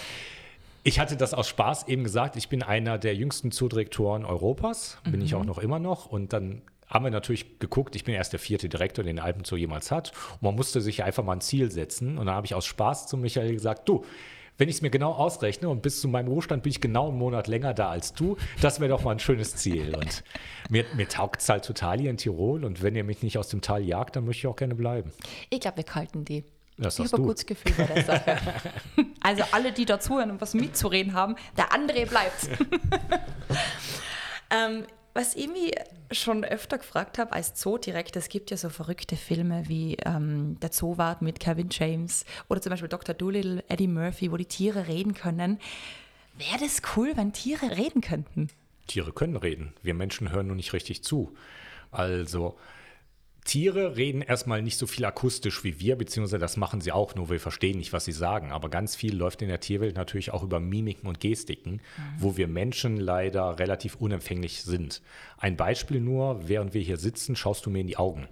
ich 0.81 0.99
hatte 0.99 1.15
das 1.15 1.35
aus 1.35 1.47
Spaß 1.47 1.89
eben 1.89 2.03
gesagt, 2.03 2.37
ich 2.37 2.49
bin 2.49 2.63
einer 2.63 2.97
der 2.97 3.13
jüngsten 3.13 3.51
Zoodirektoren 3.51 4.25
Europas, 4.25 4.97
bin 5.03 5.19
mhm. 5.19 5.25
ich 5.27 5.35
auch 5.35 5.45
noch 5.45 5.59
immer 5.59 5.77
noch. 5.77 6.07
Und 6.07 6.33
dann 6.33 6.63
haben 6.89 7.05
wir 7.05 7.11
natürlich 7.11 7.59
geguckt, 7.59 7.95
ich 7.95 8.03
bin 8.03 8.15
erst 8.15 8.33
der 8.33 8.39
vierte 8.39 8.67
Direktor, 8.67 9.03
den 9.03 9.19
Alpenzoo 9.19 9.55
jemals 9.55 9.91
hat. 9.91 10.11
Und 10.33 10.43
man 10.43 10.55
musste 10.55 10.81
sich 10.81 11.03
einfach 11.03 11.23
mal 11.23 11.33
ein 11.33 11.41
Ziel 11.41 11.71
setzen. 11.71 12.17
Und 12.17 12.25
dann 12.25 12.35
habe 12.35 12.45
ich 12.45 12.55
aus 12.55 12.65
Spaß 12.65 13.07
zu 13.07 13.17
Michael 13.17 13.53
gesagt, 13.53 13.87
du, 13.87 14.03
wenn 14.57 14.67
ich 14.67 14.75
es 14.75 14.81
mir 14.81 14.89
genau 14.89 15.13
ausrechne 15.13 15.69
und 15.69 15.81
bis 15.81 16.01
zu 16.01 16.09
meinem 16.09 16.27
Ruhestand 16.27 16.63
bin 16.63 16.71
ich 16.71 16.81
genau 16.81 17.07
einen 17.07 17.17
Monat 17.17 17.47
länger 17.47 17.73
da 17.73 17.89
als 17.89 18.13
du, 18.13 18.35
das 18.61 18.81
wäre 18.81 18.89
doch 18.89 19.03
mal 19.03 19.11
ein 19.11 19.19
schönes 19.19 19.55
Ziel. 19.55 19.95
Und 19.95 20.23
mir, 20.69 20.83
mir 20.95 21.07
taugt 21.07 21.41
es 21.41 21.47
halt 21.47 21.63
total 21.63 21.99
hier 21.99 22.09
in 22.09 22.17
Tirol. 22.17 22.65
Und 22.65 22.83
wenn 22.83 22.95
ihr 22.95 23.05
mich 23.05 23.23
nicht 23.23 23.37
aus 23.37 23.47
dem 23.47 23.61
Tal 23.61 23.83
jagt, 23.83 24.17
dann 24.17 24.25
möchte 24.25 24.39
ich 24.39 24.47
auch 24.47 24.57
gerne 24.57 24.75
bleiben. 24.75 25.13
Ich 25.49 25.61
glaube, 25.61 25.77
wir 25.77 25.85
kalten 25.85 26.25
die. 26.25 26.43
Das 26.77 26.97
ich 26.97 27.11
habe 27.11 27.21
ein 27.21 27.25
gutes 27.25 27.45
Gefühl 27.45 27.73
bei 27.77 27.83
der 27.83 28.03
Sache. 28.03 28.37
also 29.21 29.43
alle, 29.51 29.71
die 29.71 29.85
dazuhören 29.85 30.31
und 30.31 30.41
was 30.41 30.53
mitzureden 30.53 31.13
haben, 31.13 31.35
der 31.57 31.71
André 31.71 32.05
bleibt. 32.05 32.49
ähm, 34.49 34.85
was 35.13 35.35
ich 35.35 35.47
mich 35.47 35.73
schon 36.11 36.43
öfter 36.43 36.77
gefragt 36.77 37.17
habe 37.17 37.33
als 37.33 37.55
Zoodirektor, 37.55 38.19
es 38.19 38.29
gibt 38.29 38.51
ja 38.51 38.57
so 38.57 38.69
verrückte 38.69 39.15
Filme 39.15 39.63
wie 39.67 39.97
ähm, 40.05 40.59
Der 40.61 40.71
Zoowart 40.71 41.21
mit 41.21 41.39
Kevin 41.39 41.69
James 41.71 42.25
oder 42.47 42.61
zum 42.61 42.71
Beispiel 42.71 42.89
Dr. 42.89 43.15
Doolittle, 43.15 43.63
Eddie 43.67 43.87
Murphy, 43.87 44.31
wo 44.31 44.37
die 44.37 44.45
Tiere 44.45 44.87
reden 44.87 45.13
können. 45.13 45.59
Wäre 46.37 46.59
das 46.59 46.81
cool, 46.95 47.11
wenn 47.15 47.33
Tiere 47.33 47.77
reden 47.77 48.01
könnten? 48.01 48.49
Tiere 48.87 49.11
können 49.11 49.35
reden. 49.35 49.73
Wir 49.83 49.93
Menschen 49.93 50.31
hören 50.31 50.47
nur 50.47 50.55
nicht 50.55 50.73
richtig 50.73 51.03
zu. 51.03 51.35
Also 51.91 52.57
Tiere 53.49 53.97
reden 53.97 54.21
erstmal 54.21 54.61
nicht 54.61 54.77
so 54.77 54.85
viel 54.85 55.03
akustisch 55.05 55.63
wie 55.63 55.79
wir, 55.79 55.95
beziehungsweise 55.95 56.37
das 56.37 56.55
machen 56.55 56.81
sie 56.81 56.91
auch, 56.91 57.15
nur 57.15 57.31
wir 57.31 57.39
verstehen 57.39 57.79
nicht, 57.79 57.93
was 57.93 58.05
sie 58.05 58.11
sagen. 58.11 58.51
Aber 58.51 58.69
ganz 58.69 58.95
viel 58.95 59.15
läuft 59.15 59.41
in 59.41 59.47
der 59.47 59.59
Tierwelt 59.59 59.95
natürlich 59.95 60.31
auch 60.31 60.43
über 60.43 60.59
Mimiken 60.59 61.09
und 61.09 61.19
Gestiken, 61.19 61.73
mhm. 61.73 61.79
wo 62.19 62.37
wir 62.37 62.47
Menschen 62.47 62.97
leider 62.97 63.57
relativ 63.57 63.95
unempfänglich 63.95 64.61
sind. 64.61 65.01
Ein 65.39 65.57
Beispiel 65.57 65.99
nur, 65.99 66.47
während 66.47 66.75
wir 66.75 66.81
hier 66.81 66.97
sitzen, 66.97 67.35
schaust 67.35 67.65
du 67.65 67.71
mir 67.71 67.79
in 67.79 67.87
die 67.87 67.97
Augen. 67.97 68.27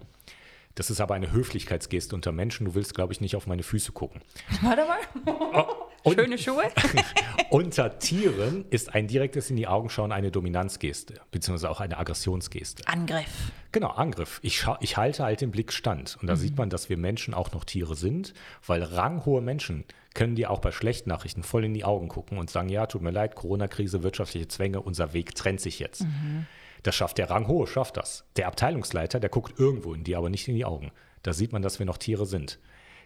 Das 0.75 0.91
ist 0.91 1.01
aber 1.01 1.15
eine 1.15 1.31
Höflichkeitsgeste 1.31 2.13
unter 2.13 2.31
Menschen. 2.31 2.65
Du 2.65 2.75
willst, 2.75 2.93
glaube 2.93 3.11
ich, 3.11 3.19
nicht 3.19 3.35
auf 3.35 3.47
meine 3.47 3.63
Füße 3.63 3.93
gucken. 3.93 4.21
Warte 4.61 4.85
mal. 4.85 5.65
Schöne 6.13 6.37
Schuhe. 6.37 6.63
unter 7.49 7.99
Tieren 7.99 8.65
ist 8.69 8.93
ein 8.93 9.07
direktes 9.07 9.49
in 9.49 9.55
die 9.55 9.67
Augen 9.67 9.89
schauen 9.89 10.11
eine 10.11 10.31
Dominanzgeste, 10.31 11.15
beziehungsweise 11.31 11.69
auch 11.69 11.79
eine 11.79 11.97
Aggressionsgeste. 11.97 12.87
Angriff. 12.87 13.51
Genau, 13.71 13.89
Angriff. 13.89 14.39
Ich, 14.41 14.65
ich 14.79 14.97
halte 14.97 15.23
halt 15.23 15.41
den 15.41 15.51
Blick 15.51 15.71
stand. 15.71 16.17
Und 16.21 16.27
da 16.27 16.35
mhm. 16.35 16.39
sieht 16.39 16.57
man, 16.57 16.69
dass 16.69 16.89
wir 16.89 16.97
Menschen 16.97 17.33
auch 17.33 17.51
noch 17.51 17.63
Tiere 17.63 17.95
sind, 17.95 18.33
weil 18.65 18.83
ranghohe 18.83 19.41
Menschen 19.41 19.85
können 20.13 20.35
dir 20.35 20.49
auch 20.49 20.59
bei 20.59 20.71
schlechten 20.71 21.09
Nachrichten 21.09 21.43
voll 21.43 21.63
in 21.63 21.73
die 21.73 21.83
Augen 21.83 22.07
gucken 22.07 22.37
und 22.37 22.49
sagen, 22.49 22.69
ja, 22.69 22.87
tut 22.87 23.01
mir 23.01 23.11
leid, 23.11 23.35
Corona-Krise, 23.35 24.03
wirtschaftliche 24.03 24.47
Zwänge, 24.47 24.81
unser 24.81 25.13
Weg 25.13 25.35
trennt 25.35 25.61
sich 25.61 25.79
jetzt. 25.79 26.01
Mhm. 26.03 26.47
Das 26.83 26.95
schafft 26.95 27.17
der 27.17 27.29
Ranghohe, 27.29 27.67
schafft 27.67 27.97
das. 27.97 28.25
Der 28.35 28.47
Abteilungsleiter, 28.47 29.19
der 29.19 29.29
guckt 29.29 29.59
irgendwo 29.59 29.93
in 29.93 30.03
die, 30.03 30.15
aber 30.15 30.29
nicht 30.29 30.47
in 30.47 30.55
die 30.55 30.65
Augen. 30.65 30.91
Da 31.23 31.33
sieht 31.33 31.51
man, 31.51 31.61
dass 31.61 31.79
wir 31.79 31.85
noch 31.85 31.97
Tiere 31.97 32.25
sind. 32.25 32.59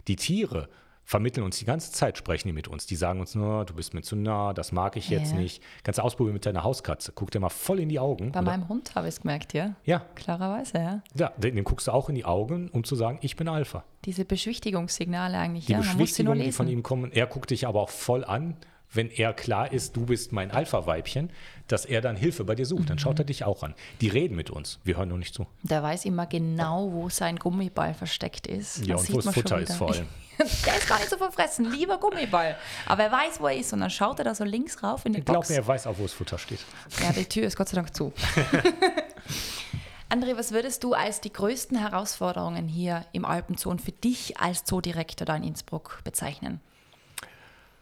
Die 0.07 0.15
Tiere 0.15 0.69
vermitteln 1.03 1.43
uns 1.43 1.57
die 1.57 1.65
ganze 1.65 1.91
Zeit, 1.91 2.17
sprechen 2.17 2.47
die 2.47 2.53
mit 2.53 2.67
uns. 2.67 2.85
Die 2.85 2.95
sagen 2.95 3.19
uns 3.19 3.35
nur, 3.35 3.65
du 3.65 3.73
bist 3.73 3.93
mir 3.93 4.01
zu 4.01 4.15
nah, 4.15 4.53
das 4.53 4.71
mag 4.71 4.95
ich 4.95 5.09
jetzt 5.09 5.31
ja. 5.31 5.37
nicht. 5.37 5.61
Kannst 5.83 5.99
du 5.99 6.03
ausprobieren 6.03 6.33
mit 6.33 6.45
deiner 6.45 6.63
Hauskatze. 6.63 7.11
Guck 7.13 7.31
dir 7.31 7.39
mal 7.39 7.49
voll 7.49 7.79
in 7.79 7.89
die 7.89 7.99
Augen. 7.99 8.31
Bei 8.31 8.39
oder? 8.39 8.51
meinem 8.51 8.69
Hund 8.69 8.95
habe 8.95 9.07
ich 9.07 9.15
es 9.15 9.21
gemerkt, 9.21 9.53
ja? 9.53 9.75
Ja. 9.83 10.05
Klarerweise, 10.15 10.77
ja. 10.77 11.01
Ja, 11.15 11.29
dem 11.37 11.63
guckst 11.63 11.87
du 11.87 11.91
auch 11.91 12.09
in 12.09 12.15
die 12.15 12.25
Augen, 12.25 12.69
um 12.69 12.83
zu 12.83 12.95
sagen, 12.95 13.19
ich 13.21 13.35
bin 13.35 13.47
Alpha. 13.47 13.83
Diese 14.05 14.25
Beschwichtigungssignale 14.25 15.37
eigentlich, 15.37 15.65
die 15.65 15.73
ja. 15.73 15.79
Beschwichtigungen, 15.79 16.41
die 16.41 16.51
von 16.51 16.67
ihm 16.67 16.83
kommen, 16.83 17.11
er 17.11 17.27
guckt 17.27 17.51
dich 17.51 17.67
aber 17.67 17.81
auch 17.81 17.89
voll 17.89 18.23
an 18.23 18.57
wenn 18.93 19.09
er 19.09 19.33
klar 19.33 19.71
ist, 19.71 19.95
du 19.95 20.05
bist 20.05 20.31
mein 20.31 20.51
Alpha-Weibchen, 20.51 21.29
dass 21.67 21.85
er 21.85 22.01
dann 22.01 22.15
Hilfe 22.15 22.43
bei 22.43 22.55
dir 22.55 22.65
sucht. 22.65 22.89
Dann 22.89 22.99
schaut 22.99 23.19
er 23.19 23.25
dich 23.25 23.45
auch 23.45 23.63
an. 23.63 23.73
Die 24.01 24.09
reden 24.09 24.35
mit 24.35 24.49
uns. 24.49 24.79
Wir 24.83 24.97
hören 24.97 25.09
nur 25.09 25.17
nicht 25.17 25.33
zu. 25.33 25.47
Der 25.63 25.81
weiß 25.81 26.05
immer 26.05 26.25
genau, 26.25 26.91
wo 26.91 27.09
sein 27.09 27.37
Gummiball 27.37 27.93
versteckt 27.93 28.47
ist. 28.47 28.85
Ja, 28.85 28.95
das 28.95 29.09
und 29.09 29.15
wo 29.15 29.21
das 29.21 29.33
Futter 29.33 29.59
ist 29.59 29.75
vor 29.75 29.91
allem. 29.91 30.07
der 30.65 30.77
ist 30.77 30.87
gar 30.87 30.99
nicht 30.99 31.09
so 31.09 31.17
verfressen, 31.17 31.71
lieber 31.71 31.97
Gummiball. 31.97 32.55
Aber 32.85 33.03
er 33.03 33.11
weiß, 33.11 33.39
wo 33.39 33.47
er 33.47 33.55
ist 33.55 33.73
und 33.73 33.81
dann 33.81 33.89
schaut 33.89 34.19
er 34.19 34.25
da 34.25 34.35
so 34.35 34.43
links 34.43 34.83
rauf 34.83 35.05
in 35.05 35.13
die 35.13 35.19
ich 35.19 35.25
Box. 35.25 35.49
Ich 35.49 35.55
glaube, 35.55 35.67
er 35.67 35.67
weiß 35.67 35.87
auch, 35.87 35.97
wo 35.97 36.03
das 36.03 36.13
Futter 36.13 36.37
steht. 36.37 36.59
Ja, 37.01 37.11
die 37.11 37.25
Tür 37.25 37.43
ist 37.43 37.55
Gott 37.55 37.69
sei 37.69 37.75
Dank 37.75 37.95
zu. 37.95 38.13
André, 40.09 40.37
was 40.37 40.51
würdest 40.51 40.83
du 40.83 40.93
als 40.93 41.21
die 41.21 41.31
größten 41.31 41.77
Herausforderungen 41.77 42.67
hier 42.67 43.05
im 43.13 43.23
Alpenzoo 43.23 43.77
für 43.77 43.93
dich 43.93 44.37
als 44.37 44.65
Zoodirektor 44.65 45.25
da 45.25 45.37
in 45.37 45.43
Innsbruck 45.43 46.01
bezeichnen? 46.03 46.59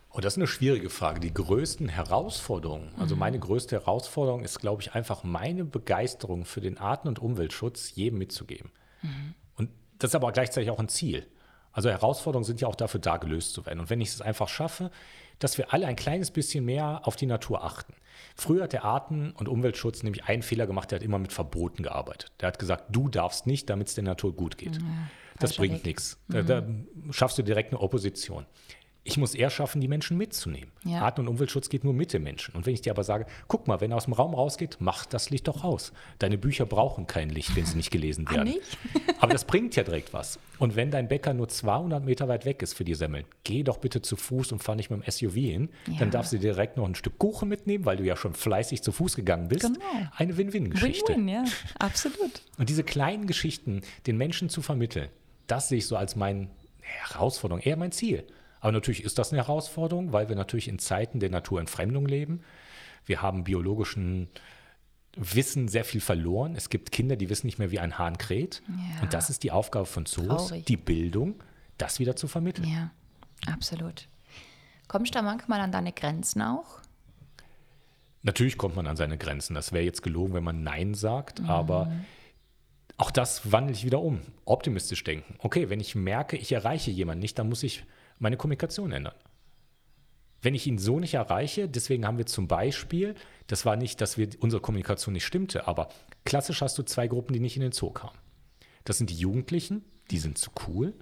Und 0.09 0.25
das 0.25 0.33
ist 0.33 0.37
eine 0.37 0.47
schwierige 0.47 0.89
Frage. 0.89 1.19
Die 1.19 1.33
größten 1.33 1.87
Herausforderungen, 1.87 2.91
also 2.99 3.15
mhm. 3.15 3.19
meine 3.19 3.39
größte 3.39 3.75
Herausforderung 3.77 4.43
ist, 4.43 4.59
glaube 4.59 4.81
ich, 4.81 4.93
einfach 4.93 5.23
meine 5.23 5.65
Begeisterung 5.65 6.45
für 6.45 6.61
den 6.61 6.77
Arten- 6.77 7.07
und 7.07 7.19
Umweltschutz 7.19 7.95
jedem 7.95 8.19
mitzugeben. 8.19 8.71
Mhm. 9.01 9.33
Und 9.55 9.69
das 9.97 10.11
ist 10.11 10.15
aber 10.15 10.31
gleichzeitig 10.31 10.69
auch 10.71 10.79
ein 10.79 10.89
Ziel. 10.89 11.25
Also 11.71 11.89
Herausforderungen 11.89 12.45
sind 12.45 12.61
ja 12.61 12.67
auch 12.67 12.75
dafür 12.75 12.99
da, 12.99 13.17
gelöst 13.17 13.53
zu 13.53 13.65
werden. 13.65 13.79
Und 13.79 13.89
wenn 13.89 14.01
ich 14.01 14.09
es 14.09 14.21
einfach 14.21 14.49
schaffe, 14.49 14.91
dass 15.39 15.57
wir 15.57 15.73
alle 15.73 15.87
ein 15.87 15.95
kleines 15.95 16.31
bisschen 16.31 16.65
mehr 16.65 17.01
auf 17.05 17.15
die 17.15 17.25
Natur 17.25 17.63
achten. 17.63 17.93
Früher 18.35 18.63
hat 18.63 18.73
der 18.73 18.83
Arten- 18.83 19.31
und 19.31 19.47
Umweltschutz 19.47 20.03
nämlich 20.03 20.25
einen 20.25 20.43
Fehler 20.43 20.67
gemacht, 20.67 20.91
der 20.91 20.97
hat 20.99 21.03
immer 21.03 21.19
mit 21.19 21.31
Verboten 21.31 21.83
gearbeitet. 21.83 22.31
Der 22.41 22.47
hat 22.47 22.59
gesagt, 22.59 22.85
du 22.89 23.07
darfst 23.07 23.47
nicht, 23.47 23.69
damit 23.69 23.87
es 23.87 23.95
der 23.95 24.03
Natur 24.03 24.35
gut 24.35 24.57
geht. 24.57 24.75
Ja, 24.75 24.81
das 25.39 25.55
bringt 25.55 25.85
nichts. 25.85 26.17
Da, 26.27 26.41
da 26.41 26.63
schaffst 27.11 27.37
du 27.37 27.43
direkt 27.43 27.71
eine 27.71 27.79
Opposition 27.79 28.45
ich 29.03 29.17
muss 29.17 29.33
eher 29.33 29.49
schaffen, 29.49 29.81
die 29.81 29.87
Menschen 29.87 30.17
mitzunehmen. 30.17 30.71
Ja. 30.83 31.01
Arten- 31.01 31.21
und 31.21 31.27
Umweltschutz 31.29 31.69
geht 31.69 31.83
nur 31.83 31.93
mit 31.93 32.13
den 32.13 32.21
Menschen. 32.21 32.53
Und 32.55 32.65
wenn 32.65 32.73
ich 32.73 32.81
dir 32.81 32.91
aber 32.91 33.03
sage, 33.03 33.25
guck 33.47 33.67
mal, 33.67 33.81
wenn 33.81 33.91
er 33.91 33.97
aus 33.97 34.05
dem 34.05 34.13
Raum 34.13 34.33
rausgeht, 34.33 34.77
mach 34.79 35.05
das 35.05 35.29
Licht 35.29 35.47
doch 35.47 35.63
aus. 35.63 35.93
Deine 36.19 36.37
Bücher 36.37 36.65
brauchen 36.65 37.07
kein 37.07 37.29
Licht, 37.29 37.55
wenn 37.55 37.65
sie 37.65 37.77
nicht 37.77 37.91
gelesen 37.91 38.25
ah, 38.27 38.35
werden. 38.35 38.49
nicht? 38.49 38.77
aber 39.19 39.31
das 39.31 39.45
bringt 39.45 39.75
ja 39.75 39.83
direkt 39.83 40.13
was. 40.13 40.39
Und 40.59 40.75
wenn 40.75 40.91
dein 40.91 41.07
Bäcker 41.07 41.33
nur 41.33 41.47
200 41.47 42.03
Meter 42.03 42.27
weit 42.27 42.45
weg 42.45 42.61
ist 42.61 42.73
für 42.73 42.83
die 42.83 42.93
Semmeln, 42.93 43.25
geh 43.43 43.63
doch 43.63 43.77
bitte 43.77 44.01
zu 44.01 44.15
Fuß 44.15 44.51
und 44.51 44.61
fahr 44.61 44.75
nicht 44.75 44.91
mit 44.91 45.01
dem 45.01 45.11
SUV 45.11 45.33
hin. 45.33 45.69
Ja. 45.87 45.99
Dann 45.99 46.11
darfst 46.11 46.33
du 46.33 46.37
direkt 46.37 46.77
noch 46.77 46.85
ein 46.85 46.95
Stück 46.95 47.17
Kuchen 47.17 47.47
mitnehmen, 47.49 47.85
weil 47.85 47.97
du 47.97 48.03
ja 48.03 48.15
schon 48.15 48.33
fleißig 48.33 48.83
zu 48.83 48.91
Fuß 48.91 49.15
gegangen 49.15 49.47
bist. 49.47 49.61
Genau. 49.63 49.79
Eine 50.15 50.37
Win-Win-Geschichte. 50.37 51.13
Win-Win, 51.13 51.27
ja, 51.29 51.43
absolut. 51.79 52.41
Und 52.57 52.69
diese 52.69 52.83
kleinen 52.83 53.27
Geschichten 53.27 53.81
den 54.05 54.17
Menschen 54.17 54.49
zu 54.49 54.61
vermitteln, 54.61 55.09
das 55.47 55.69
sehe 55.69 55.79
ich 55.79 55.87
so 55.87 55.95
als 55.95 56.15
meine 56.15 56.49
Herausforderung, 56.81 57.61
eher 57.61 57.77
mein 57.77 57.91
Ziel. 57.91 58.25
Aber 58.61 58.71
natürlich 58.71 59.03
ist 59.03 59.17
das 59.17 59.31
eine 59.31 59.41
Herausforderung, 59.41 60.11
weil 60.11 60.29
wir 60.29 60.35
natürlich 60.35 60.67
in 60.67 60.79
Zeiten 60.79 61.19
der 61.19 61.29
Naturentfremdung 61.29 62.05
leben. 62.05 62.41
Wir 63.05 63.21
haben 63.21 63.43
biologischen 63.43 64.27
Wissen 65.15 65.67
sehr 65.67 65.85
viel 65.85 66.01
verloren. 66.01 66.55
Es 66.55 66.69
gibt 66.69 66.91
Kinder, 66.91 67.15
die 67.15 67.29
wissen 67.29 67.47
nicht 67.47 67.57
mehr, 67.59 67.71
wie 67.71 67.79
ein 67.79 67.97
Hahn 67.97 68.17
kräht. 68.17 68.61
Ja. 68.67 69.01
Und 69.01 69.13
das 69.13 69.29
ist 69.29 69.43
die 69.43 69.51
Aufgabe 69.51 69.85
von 69.85 70.05
Zoos, 70.05 70.27
Traurig. 70.49 70.65
die 70.65 70.77
Bildung, 70.77 71.35
das 71.77 71.99
wieder 71.99 72.15
zu 72.15 72.27
vermitteln. 72.27 72.67
Ja, 72.67 72.91
absolut. 73.51 74.07
Kommst 74.87 75.13
du 75.13 75.17
da 75.19 75.21
manchmal 75.23 75.61
an 75.61 75.71
deine 75.71 75.91
Grenzen 75.93 76.41
auch? 76.41 76.79
Natürlich 78.21 78.57
kommt 78.57 78.75
man 78.75 78.85
an 78.87 78.97
seine 78.97 79.17
Grenzen. 79.17 79.53
Das 79.53 79.71
wäre 79.71 79.83
jetzt 79.83 80.03
gelogen, 80.03 80.33
wenn 80.33 80.43
man 80.43 80.61
Nein 80.63 80.93
sagt, 80.93 81.39
Mhm. 81.41 81.49
aber 81.49 81.91
auch 82.97 83.11
das 83.11 83.51
wandle 83.51 83.73
ich 83.73 83.85
wieder 83.85 84.01
um. 84.01 84.19
Optimistisch 84.45 85.03
denken. 85.05 85.35
Okay, 85.39 85.69
wenn 85.69 85.79
ich 85.79 85.95
merke, 85.95 86.35
ich 86.35 86.51
erreiche 86.51 86.91
jemanden 86.91 87.21
nicht, 87.21 87.39
dann 87.39 87.47
muss 87.47 87.63
ich 87.63 87.85
meine 88.19 88.37
Kommunikation 88.37 88.91
ändern. 88.91 89.15
Wenn 90.41 90.55
ich 90.55 90.67
ihn 90.67 90.77
so 90.77 90.99
nicht 90.99 91.15
erreiche, 91.15 91.67
deswegen 91.67 92.05
haben 92.05 92.17
wir 92.17 92.25
zum 92.25 92.47
Beispiel, 92.47 93.15
das 93.47 93.65
war 93.65 93.75
nicht, 93.75 93.99
dass 93.99 94.17
wir, 94.17 94.29
unsere 94.39 94.61
Kommunikation 94.61 95.13
nicht 95.13 95.25
stimmte, 95.25 95.67
aber 95.67 95.89
klassisch 96.23 96.61
hast 96.61 96.77
du 96.77 96.83
zwei 96.83 97.07
Gruppen, 97.07 97.33
die 97.33 97.41
nicht 97.41 97.57
in 97.57 97.61
den 97.61 97.73
Zoo 97.73 97.89
kamen. 97.89 98.17
Das 98.85 98.97
sind 98.97 99.09
die 99.09 99.15
Jugendlichen, 99.17 99.83
die 100.11 100.17
sind 100.17 100.37
zu 100.37 100.49
cool. 100.67 100.93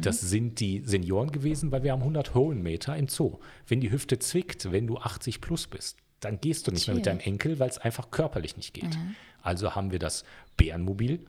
Das 0.00 0.20
sind 0.20 0.60
die 0.60 0.82
Senioren 0.84 1.32
gewesen, 1.32 1.72
weil 1.72 1.82
wir 1.82 1.92
haben 1.92 2.02
100 2.02 2.34
Höhenmeter 2.34 2.96
im 2.96 3.08
Zoo. 3.08 3.38
Wenn 3.66 3.80
die 3.80 3.90
Hüfte 3.90 4.18
zwickt, 4.18 4.70
wenn 4.70 4.86
du 4.86 4.98
80 4.98 5.40
plus 5.40 5.66
bist, 5.66 5.96
dann 6.20 6.40
gehst 6.40 6.66
du 6.66 6.70
nicht 6.70 6.86
mehr 6.86 6.96
mit 6.96 7.06
deinem. 7.06 7.20
Enkel, 7.20 7.58
weil 7.58 7.70
es 7.70 7.78
einfach 7.78 8.10
körperlich 8.10 8.56
nicht 8.56 8.74
geht. 8.74 8.98
Also 9.42 9.74
haben 9.74 9.90
wir 9.90 9.98
das 9.98 10.24
Bärenmobil 10.56 11.20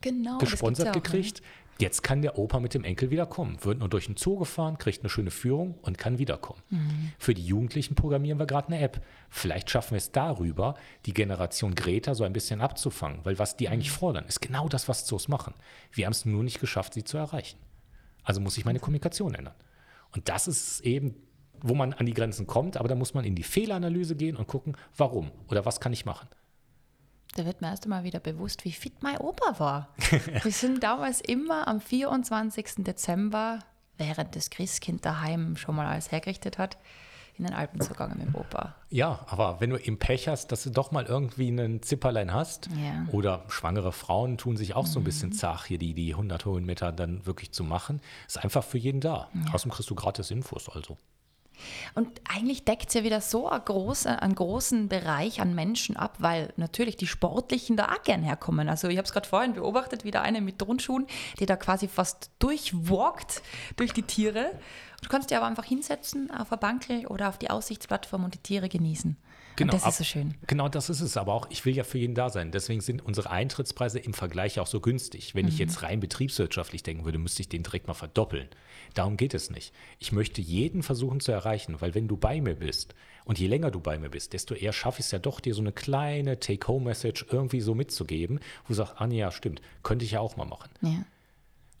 Genau. 0.00 0.38
das 0.38 0.50
gesponsert 0.50 0.88
auch, 0.88 0.94
ne? 0.94 1.00
gekriegt. 1.00 1.42
Jetzt 1.80 2.02
kann 2.02 2.22
der 2.22 2.38
Opa 2.38 2.58
mit 2.58 2.74
dem 2.74 2.82
Enkel 2.82 3.10
wiederkommen. 3.10 3.56
Wird 3.64 3.78
nur 3.78 3.88
durch 3.88 4.06
den 4.06 4.16
Zoo 4.16 4.36
gefahren, 4.36 4.78
kriegt 4.78 5.00
eine 5.02 5.08
schöne 5.08 5.30
Führung 5.30 5.74
und 5.82 5.96
kann 5.96 6.18
wiederkommen. 6.18 6.60
Mhm. 6.70 7.12
Für 7.18 7.34
die 7.34 7.44
Jugendlichen 7.44 7.94
programmieren 7.94 8.38
wir 8.40 8.46
gerade 8.46 8.68
eine 8.68 8.80
App. 8.80 9.00
Vielleicht 9.30 9.70
schaffen 9.70 9.92
wir 9.92 9.98
es 9.98 10.10
darüber, 10.10 10.74
die 11.06 11.14
Generation 11.14 11.76
Greta 11.76 12.16
so 12.16 12.24
ein 12.24 12.32
bisschen 12.32 12.60
abzufangen. 12.60 13.20
Weil 13.22 13.38
was 13.38 13.56
die 13.56 13.68
eigentlich 13.68 13.90
Mhm. 13.92 13.96
fordern, 13.96 14.24
ist 14.26 14.40
genau 14.40 14.68
das, 14.68 14.88
was 14.88 15.06
Zoos 15.06 15.28
machen. 15.28 15.54
Wir 15.92 16.06
haben 16.06 16.12
es 16.12 16.24
nur 16.24 16.42
nicht 16.42 16.60
geschafft, 16.60 16.94
sie 16.94 17.04
zu 17.04 17.16
erreichen. 17.16 17.58
Also 18.24 18.40
muss 18.40 18.58
ich 18.58 18.64
meine 18.64 18.80
Kommunikation 18.80 19.34
ändern. 19.34 19.54
Und 20.14 20.28
das 20.28 20.48
ist 20.48 20.80
eben, 20.80 21.14
wo 21.60 21.74
man 21.74 21.92
an 21.92 22.06
die 22.06 22.14
Grenzen 22.14 22.46
kommt, 22.46 22.76
aber 22.76 22.88
da 22.88 22.94
muss 22.96 23.14
man 23.14 23.24
in 23.24 23.34
die 23.36 23.42
Fehleranalyse 23.44 24.16
gehen 24.16 24.36
und 24.36 24.48
gucken, 24.48 24.76
warum 24.96 25.30
oder 25.48 25.64
was 25.64 25.80
kann 25.80 25.92
ich 25.92 26.04
machen. 26.04 26.28
Da 27.34 27.44
wird 27.44 27.60
mir 27.60 27.68
erst 27.68 27.84
einmal 27.84 28.04
wieder 28.04 28.20
bewusst, 28.20 28.64
wie 28.64 28.72
fit 28.72 29.02
mein 29.02 29.18
Opa 29.18 29.58
war. 29.60 29.88
Wir 30.42 30.52
sind 30.52 30.82
damals 30.82 31.20
immer 31.20 31.68
am 31.68 31.80
24. 31.80 32.84
Dezember, 32.84 33.60
während 33.96 34.34
das 34.34 34.50
Christkind 34.50 35.04
daheim 35.04 35.56
schon 35.56 35.76
mal 35.76 35.86
alles 35.86 36.10
hergerichtet 36.10 36.58
hat, 36.58 36.78
in 37.36 37.44
den 37.44 37.54
Alpen 37.54 37.80
zugegangen 37.80 38.18
mit 38.18 38.26
dem 38.26 38.34
Opa. 38.34 38.74
Ja, 38.90 39.20
aber 39.28 39.60
wenn 39.60 39.70
du 39.70 39.76
im 39.76 39.98
Pech 40.00 40.26
hast, 40.26 40.50
dass 40.50 40.64
du 40.64 40.70
doch 40.70 40.90
mal 40.90 41.04
irgendwie 41.04 41.46
einen 41.48 41.82
Zipperlein 41.82 42.32
hast, 42.32 42.68
Ja. 42.76 43.06
oder 43.12 43.44
schwangere 43.48 43.92
Frauen 43.92 44.38
tun 44.38 44.56
sich 44.56 44.74
auch 44.74 44.86
so 44.86 44.98
ein 44.98 45.04
bisschen 45.04 45.30
zach, 45.32 45.66
hier 45.66 45.78
die, 45.78 45.94
die 45.94 46.14
100 46.14 46.44
Höhenmeter 46.44 46.90
dann 46.90 47.24
wirklich 47.26 47.52
zu 47.52 47.62
machen, 47.62 48.00
ist 48.26 48.42
einfach 48.42 48.64
für 48.64 48.78
jeden 48.78 49.00
da. 49.00 49.28
Außerdem 49.52 49.70
kriegst 49.70 49.90
du 49.90 49.94
gratis 49.94 50.32
Infos, 50.32 50.68
also. 50.68 50.96
Und 51.94 52.20
eigentlich 52.28 52.64
deckt 52.64 52.88
es 52.88 52.94
ja 52.94 53.04
wieder 53.04 53.20
so 53.20 53.48
einen 53.48 53.64
großen, 53.64 54.10
einen 54.10 54.34
großen 54.34 54.88
Bereich 54.88 55.40
an 55.40 55.54
Menschen 55.54 55.96
ab, 55.96 56.16
weil 56.18 56.52
natürlich 56.56 56.96
die 56.96 57.06
Sportlichen 57.06 57.76
da 57.76 57.86
auch 57.86 58.02
gern 58.02 58.22
herkommen. 58.22 58.68
Also 58.68 58.88
ich 58.88 58.96
habe 58.96 59.06
es 59.06 59.12
gerade 59.12 59.28
vorhin 59.28 59.54
beobachtet, 59.54 60.04
wie 60.04 60.10
der 60.10 60.22
eine 60.22 60.40
mit 60.40 60.58
Turnschuhen, 60.58 61.06
der 61.38 61.46
da 61.46 61.56
quasi 61.56 61.88
fast 61.88 62.30
durchwalkt 62.38 63.42
durch 63.76 63.92
die 63.92 64.02
Tiere. 64.02 64.52
Du 65.02 65.08
kannst 65.08 65.30
dich 65.30 65.36
aber 65.36 65.46
einfach 65.46 65.64
hinsetzen 65.64 66.30
auf 66.30 66.50
eine 66.50 66.58
Bankel 66.58 67.06
oder 67.06 67.28
auf 67.28 67.38
die 67.38 67.50
Aussichtsplattform 67.50 68.24
und 68.24 68.34
die 68.34 68.38
Tiere 68.38 68.68
genießen. 68.68 69.16
und 69.60 69.72
das 69.72 69.86
ist 69.86 69.98
so 69.98 70.04
schön. 70.04 70.34
Genau, 70.46 70.68
das 70.68 70.88
ist 70.88 71.00
es. 71.00 71.16
Aber 71.16 71.34
auch, 71.34 71.46
ich 71.50 71.64
will 71.64 71.74
ja 71.74 71.84
für 71.84 71.98
jeden 71.98 72.14
da 72.14 72.30
sein. 72.30 72.50
Deswegen 72.52 72.80
sind 72.80 73.04
unsere 73.04 73.30
Eintrittspreise 73.30 73.98
im 73.98 74.14
Vergleich 74.14 74.60
auch 74.60 74.66
so 74.66 74.80
günstig. 74.80 75.34
Wenn 75.34 75.48
ich 75.48 75.58
jetzt 75.58 75.82
rein 75.82 76.00
betriebswirtschaftlich 76.00 76.82
denken 76.82 77.04
würde, 77.04 77.18
müsste 77.18 77.42
ich 77.42 77.48
den 77.48 77.62
direkt 77.62 77.86
mal 77.86 77.94
verdoppeln. 77.94 78.48
Darum 78.94 79.16
geht 79.16 79.34
es 79.34 79.50
nicht. 79.50 79.72
Ich 79.98 80.12
möchte 80.12 80.40
jeden 80.40 80.82
versuchen 80.82 81.20
zu 81.20 81.32
erreichen, 81.32 81.80
weil 81.80 81.94
wenn 81.94 82.08
du 82.08 82.16
bei 82.16 82.40
mir 82.40 82.54
bist 82.54 82.94
und 83.24 83.38
je 83.38 83.46
länger 83.46 83.70
du 83.70 83.80
bei 83.80 83.98
mir 83.98 84.08
bist, 84.10 84.32
desto 84.32 84.54
eher 84.54 84.72
schaffe 84.72 85.00
ich 85.00 85.06
es 85.06 85.12
ja 85.12 85.18
doch, 85.18 85.40
dir 85.40 85.54
so 85.54 85.60
eine 85.60 85.72
kleine 85.72 86.40
Take-Home-Message 86.40 87.26
irgendwie 87.30 87.60
so 87.60 87.74
mitzugeben, 87.74 88.40
wo 88.64 88.68
du 88.68 88.74
sagst, 88.74 88.94
ah 88.96 89.06
nee, 89.06 89.18
ja, 89.18 89.30
stimmt, 89.30 89.60
könnte 89.82 90.04
ich 90.04 90.12
ja 90.12 90.20
auch 90.20 90.36
mal 90.36 90.46
machen. 90.46 90.70
Ja. 90.82 91.04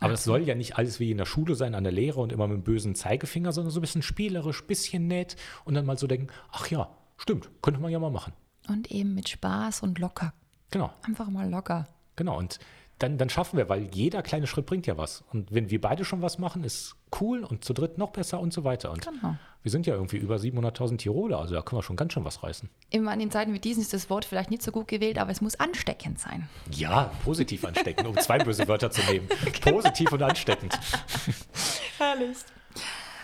Aber 0.00 0.12
das 0.12 0.22
soll 0.22 0.42
ja 0.46 0.54
nicht 0.54 0.78
alles 0.78 1.00
wie 1.00 1.10
in 1.10 1.18
der 1.18 1.24
Schule 1.26 1.56
sein, 1.56 1.74
an 1.74 1.82
der 1.82 1.92
Lehre 1.92 2.20
und 2.20 2.30
immer 2.30 2.46
mit 2.46 2.58
dem 2.58 2.62
bösen 2.62 2.94
Zeigefinger, 2.94 3.50
sondern 3.52 3.72
so 3.72 3.80
ein 3.80 3.82
bisschen 3.82 4.02
spielerisch, 4.02 4.64
bisschen 4.64 5.08
nett 5.08 5.34
und 5.64 5.74
dann 5.74 5.86
mal 5.86 5.98
so 5.98 6.06
denken, 6.06 6.28
ach 6.52 6.70
ja, 6.70 6.88
stimmt, 7.16 7.50
könnte 7.62 7.80
man 7.80 7.90
ja 7.90 7.98
mal 7.98 8.10
machen. 8.10 8.32
Und 8.68 8.92
eben 8.92 9.14
mit 9.14 9.28
Spaß 9.28 9.82
und 9.82 9.98
locker. 9.98 10.32
Genau, 10.70 10.92
Einfach 11.02 11.30
mal 11.30 11.48
locker. 11.50 11.88
genau. 12.14 12.38
Und 12.38 12.58
dann, 12.98 13.16
dann 13.16 13.28
schaffen 13.28 13.56
wir, 13.56 13.68
weil 13.68 13.88
jeder 13.94 14.22
kleine 14.22 14.46
Schritt 14.46 14.66
bringt 14.66 14.86
ja 14.86 14.96
was. 14.98 15.22
Und 15.32 15.52
wenn 15.52 15.70
wir 15.70 15.80
beide 15.80 16.04
schon 16.04 16.20
was 16.20 16.38
machen, 16.38 16.64
ist 16.64 16.96
cool 17.20 17.44
und 17.44 17.64
zu 17.64 17.72
dritt 17.72 17.96
noch 17.96 18.10
besser 18.10 18.40
und 18.40 18.52
so 18.52 18.64
weiter. 18.64 18.90
Und 18.90 19.06
Genau. 19.06 19.36
wir 19.62 19.70
sind 19.70 19.86
ja 19.86 19.94
irgendwie 19.94 20.16
über 20.16 20.36
700.000 20.36 20.96
Tiroler, 20.98 21.38
also 21.38 21.54
da 21.54 21.62
können 21.62 21.78
wir 21.78 21.82
schon 21.84 21.96
ganz 21.96 22.12
schön 22.12 22.24
was 22.24 22.42
reißen. 22.42 22.68
Immer 22.90 23.14
in 23.14 23.30
Zeiten 23.30 23.52
wie 23.52 23.60
diesen 23.60 23.82
ist 23.82 23.92
das 23.92 24.10
Wort 24.10 24.24
vielleicht 24.24 24.50
nicht 24.50 24.62
so 24.62 24.72
gut 24.72 24.88
gewählt, 24.88 25.18
aber 25.18 25.30
es 25.30 25.40
muss 25.40 25.54
ansteckend 25.60 26.18
sein. 26.18 26.48
Ja, 26.72 27.12
positiv 27.24 27.64
ansteckend, 27.64 28.08
um 28.08 28.16
zwei 28.18 28.38
böse 28.38 28.66
Wörter 28.66 28.90
zu 28.90 29.00
nehmen. 29.10 29.28
Positiv 29.62 30.10
und 30.12 30.22
ansteckend. 30.22 30.78
Herrlich. 31.98 32.38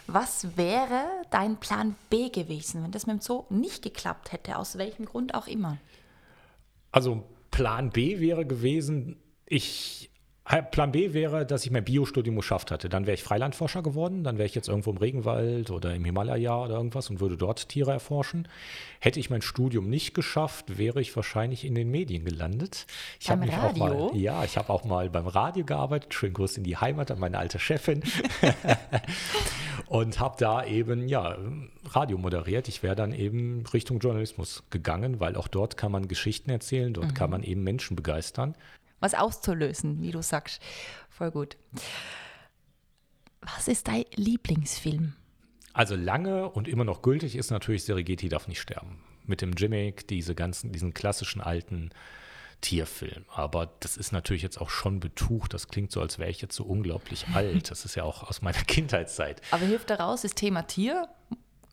Was 0.07 0.57
wäre 0.57 1.05
dein 1.31 1.57
Plan 1.57 1.97
B 2.11 2.29
gewesen, 2.29 2.85
wenn 2.85 2.93
das 2.93 3.07
mit 3.07 3.17
dem 3.17 3.21
Zoo 3.23 3.45
nicht 3.49 3.83
geklappt 3.83 4.33
hätte, 4.33 4.57
aus 4.59 4.77
welchem 4.79 5.07
Grund 5.07 5.35
auch 5.35 5.47
immer? 5.47 5.79
Also 6.93 7.25
Plan 7.51 7.91
B 7.91 8.21
wäre 8.21 8.45
gewesen, 8.45 9.17
ich 9.47 10.11
Plan 10.45 10.93
B 10.93 11.15
wäre, 11.15 11.47
dass 11.47 11.65
ich 11.65 11.71
mein 11.71 11.85
Biostudium 11.85 12.37
geschafft 12.37 12.71
hatte. 12.71 12.91
Dann 12.91 13.07
wäre 13.07 13.15
ich 13.15 13.23
Freilandforscher 13.23 13.83
geworden, 13.83 14.25
dann 14.25 14.37
wäre 14.37 14.45
ich 14.45 14.55
jetzt 14.55 14.69
irgendwo 14.69 14.91
im 14.91 14.99
Regenwald 14.99 15.71
oder 15.71 15.95
im 15.95 16.05
Himalaya 16.05 16.65
oder 16.65 16.75
irgendwas 16.75 17.09
und 17.09 17.21
würde 17.21 17.39
dort 17.39 17.71
Tiere 17.71 17.93
erforschen. 17.93 18.47
Hätte 19.01 19.19
ich 19.19 19.31
mein 19.31 19.41
Studium 19.41 19.89
nicht 19.89 20.13
geschafft, 20.13 20.77
wäre 20.77 21.01
ich 21.01 21.17
wahrscheinlich 21.17 21.65
in 21.65 21.75
den 21.75 21.91
Medien 21.91 22.27
gelandet. 22.27 22.87
Ich 23.21 23.31
habe 23.31 23.47
mich 23.47 23.55
auch 23.55 23.63
Radio? 23.63 24.11
mal, 24.11 24.17
ja, 24.17 24.45
ich 24.45 24.59
habe 24.59 24.69
auch 24.69 24.85
mal 24.85 25.09
beim 25.09 25.27
Radio 25.27 25.65
gearbeitet. 25.65 26.13
Schönen 26.13 26.35
Gruß 26.35 26.59
in 26.59 26.65
die 26.65 26.77
Heimat 26.77 27.11
an 27.11 27.19
meine 27.21 27.39
alte 27.39 27.59
Chefin. 27.59 28.03
und 29.87 30.21
habe 30.21 30.37
da 30.39 30.63
eben 30.67 31.09
ja 31.09 31.39
Radio 31.87 32.19
moderiert. 32.19 32.69
Ich 32.69 32.83
wäre 32.83 32.95
dann 32.95 33.15
eben 33.15 33.65
Richtung 33.73 33.99
Journalismus 33.99 34.63
gegangen, 34.69 35.21
weil 35.21 35.37
auch 35.37 35.49
dort 35.49 35.79
kann 35.79 35.91
man 35.91 36.07
Geschichten 36.07 36.51
erzählen, 36.51 36.93
dort 36.93 37.15
kann 37.15 37.31
man 37.31 37.43
eben 37.43 37.63
Menschen 37.63 37.97
begeistern. 37.97 38.55
Was 39.01 39.15
auszulösen, 39.15 40.03
wie 40.03 40.11
du 40.11 40.23
sagst. 40.23 40.63
Voll 41.11 41.31
gut. 41.31 41.57
Was 43.41 43.69
ist 43.69 43.89
dein 43.89 44.05
Lieblingsfilm? 44.15 45.15
Also 45.73 45.97
lange 45.97 46.49
und 46.49 46.69
immer 46.69 46.85
noch 46.85 47.03
gültig 47.03 47.37
ist 47.37 47.51
natürlich 47.51 47.85
Serengeti 47.85 48.29
darf 48.29 48.49
nicht 48.49 48.61
sterben. 48.61 49.01
Mit 49.27 49.43
dem 49.43 49.53
Jimmick, 49.53 50.07
diese 50.09 50.35
ganzen, 50.35 50.73
diesen 50.73 50.95
klassischen 50.95 51.41
alten 51.41 51.91
Tierfilm. 52.61 53.25
Aber 53.29 53.71
das 53.81 53.97
ist 53.97 54.13
natürlich 54.13 54.43
jetzt 54.43 54.61
auch 54.61 54.71
schon 54.71 55.01
betucht. 55.01 55.53
Das 55.53 55.69
klingt 55.69 55.93
so, 55.93 56.01
als 56.01 56.19
wäre 56.19 56.31
ich 56.31 56.41
jetzt 56.41 56.57
so 56.57 56.65
unglaublich 56.65 57.27
alt. 57.35 57.71
Das 57.71 57.85
ist 57.85 57.95
ja 57.95 58.05
auch 58.05 58.23
aus 58.23 58.41
meiner 58.41 58.63
Kindheitszeit. 58.63 59.43
Aber 59.51 59.67
hilft 59.67 59.91
daraus, 59.91 60.23
das 60.23 60.35
Thema 60.35 60.63
Tier 60.63 61.09